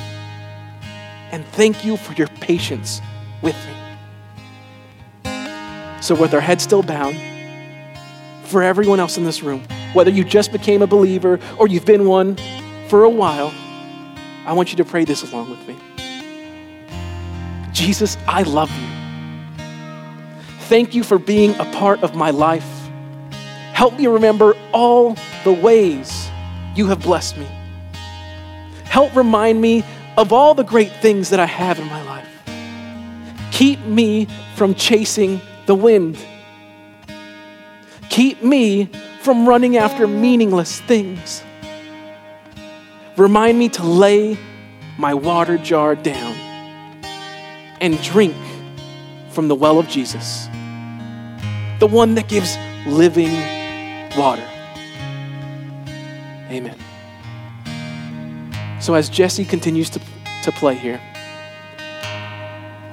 And 1.30 1.44
thank 1.48 1.84
you 1.84 1.98
for 1.98 2.14
your 2.14 2.28
patience 2.40 3.02
with 3.42 3.54
me. 3.66 5.30
So, 6.00 6.14
with 6.14 6.32
our 6.32 6.40
heads 6.40 6.62
still 6.62 6.82
bowed, 6.82 7.16
for 8.44 8.62
everyone 8.62 9.00
else 9.00 9.18
in 9.18 9.24
this 9.24 9.42
room, 9.42 9.62
whether 9.92 10.10
you 10.10 10.24
just 10.24 10.52
became 10.52 10.80
a 10.80 10.86
believer 10.86 11.38
or 11.58 11.68
you've 11.68 11.84
been 11.84 12.06
one 12.06 12.38
for 12.88 13.04
a 13.04 13.10
while, 13.10 13.52
I 14.46 14.54
want 14.54 14.70
you 14.70 14.78
to 14.78 14.86
pray 14.86 15.04
this 15.04 15.22
along 15.30 15.50
with 15.50 15.68
me. 15.68 15.76
Jesus, 17.74 18.16
I 18.26 18.44
love 18.44 18.70
you. 18.70 19.03
Thank 20.68 20.94
you 20.94 21.04
for 21.04 21.18
being 21.18 21.54
a 21.56 21.64
part 21.72 22.02
of 22.02 22.14
my 22.14 22.30
life. 22.30 22.68
Help 23.72 23.98
me 23.98 24.06
remember 24.06 24.54
all 24.72 25.16
the 25.44 25.52
ways 25.52 26.30
you 26.74 26.86
have 26.86 27.02
blessed 27.02 27.36
me. 27.36 27.46
Help 28.84 29.14
remind 29.14 29.60
me 29.60 29.84
of 30.16 30.32
all 30.32 30.54
the 30.54 30.62
great 30.62 30.92
things 31.02 31.30
that 31.30 31.40
I 31.40 31.46
have 31.46 31.78
in 31.78 31.86
my 31.88 32.02
life. 32.02 32.28
Keep 33.50 33.80
me 33.80 34.26
from 34.54 34.74
chasing 34.74 35.40
the 35.66 35.74
wind. 35.74 36.18
Keep 38.08 38.42
me 38.42 38.86
from 39.20 39.48
running 39.48 39.76
after 39.76 40.06
meaningless 40.06 40.80
things. 40.80 41.42
Remind 43.16 43.58
me 43.58 43.68
to 43.70 43.82
lay 43.82 44.38
my 44.98 45.14
water 45.14 45.58
jar 45.58 45.94
down 45.94 46.34
and 47.80 48.00
drink 48.02 48.34
from 49.30 49.48
the 49.48 49.54
well 49.54 49.78
of 49.78 49.88
Jesus, 49.88 50.48
the 51.78 51.86
one 51.86 52.14
that 52.14 52.28
gives 52.28 52.56
living 52.86 53.32
water. 54.16 54.46
Amen. 56.50 56.78
So, 58.80 58.94
as 58.94 59.08
Jesse 59.08 59.44
continues 59.44 59.90
to, 59.90 60.00
to 60.42 60.52
play 60.52 60.74
here, 60.74 61.00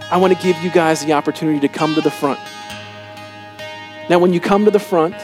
I 0.09 0.17
want 0.17 0.35
to 0.35 0.43
give 0.43 0.57
you 0.63 0.69
guys 0.71 1.05
the 1.05 1.13
opportunity 1.13 1.59
to 1.59 1.67
come 1.67 1.95
to 1.95 2.01
the 2.01 2.11
front. 2.11 2.39
Now, 4.09 4.19
when 4.19 4.33
you 4.33 4.39
come 4.39 4.65
to 4.65 4.71
the 4.71 4.79
front, 4.79 5.15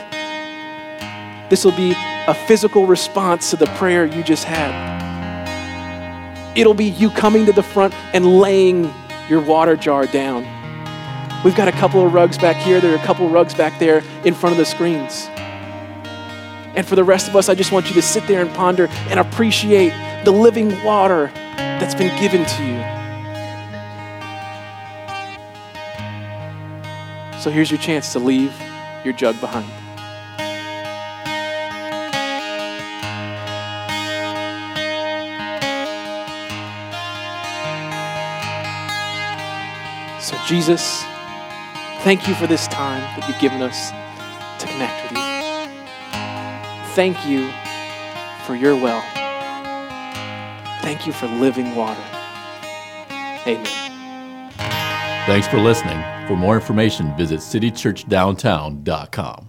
this 1.50 1.63
will 1.65 1.76
be 1.76 1.93
a 2.28 2.34
physical 2.34 2.86
response 2.86 3.50
to 3.52 3.56
the 3.56 3.65
prayer 3.78 4.06
you 4.06 4.24
just 4.24 4.43
had. 4.43 4.98
It'll 6.58 6.74
be 6.74 6.86
you 6.86 7.10
coming 7.10 7.46
to 7.46 7.54
the 7.54 7.63
front 7.63 7.93
and 8.13 8.39
laying 8.39 8.91
your 9.30 9.41
water 9.41 9.76
jar 9.76 10.06
down. 10.06 10.57
We've 11.45 11.56
got 11.56 11.67
a 11.67 11.71
couple 11.71 12.06
of 12.06 12.13
rugs 12.13 12.38
back 12.38 12.56
here, 12.58 12.82
there 12.82 12.91
are 12.91 12.97
a 12.97 13.06
couple 13.06 13.26
of 13.26 13.32
rugs 13.32 13.54
back 13.54 13.80
there 13.80 14.04
in 14.26 14.34
front 14.34 14.54
of 14.54 14.58
the 14.58 14.65
screens. 14.65 15.28
And 16.76 16.86
for 16.86 16.95
the 16.95 17.04
rest 17.04 17.28
of 17.28 17.36
us, 17.36 17.47
I 17.47 17.56
just 17.56 17.71
want 17.71 17.88
you 17.89 17.95
to 17.95 18.02
sit 18.02 18.28
there 18.28 18.41
and 18.41 18.50
ponder 18.54 18.88
and 19.10 19.19
appreciate 19.19 19.93
the 20.26 20.32
living 20.32 20.84
water 20.84 21.32
that's 21.34 21.95
been 21.95 22.15
given 22.19 22.43
to 22.45 22.63
you. 22.63 22.97
So 27.39 27.52
here's 27.52 27.71
your 27.71 27.80
chance 27.80 28.13
to 28.13 28.19
leave 28.19 28.54
your 29.06 29.13
jug 29.13 29.39
behind. 29.39 29.65
So, 40.21 40.36
Jesus, 40.45 41.06
Thank 42.03 42.27
you 42.27 42.33
for 42.36 42.47
this 42.47 42.67
time 42.67 43.01
that 43.01 43.27
you've 43.27 43.39
given 43.39 43.62
us 43.62 43.91
to 44.62 44.67
connect 44.67 45.03
with 45.03 45.12
you. 45.12 45.17
Thank 46.95 47.25
you 47.27 47.51
for 48.45 48.55
your 48.55 48.75
well. 48.75 49.03
Thank 50.81 51.05
you 51.05 51.13
for 51.13 51.27
living 51.27 51.75
water. 51.75 52.01
Amen. 53.45 53.65
Thanks 55.27 55.47
for 55.47 55.60
listening. 55.60 56.01
For 56.27 56.36
more 56.38 56.55
information, 56.55 57.15
visit 57.17 57.41
citychurchdowntown.com. 57.41 59.46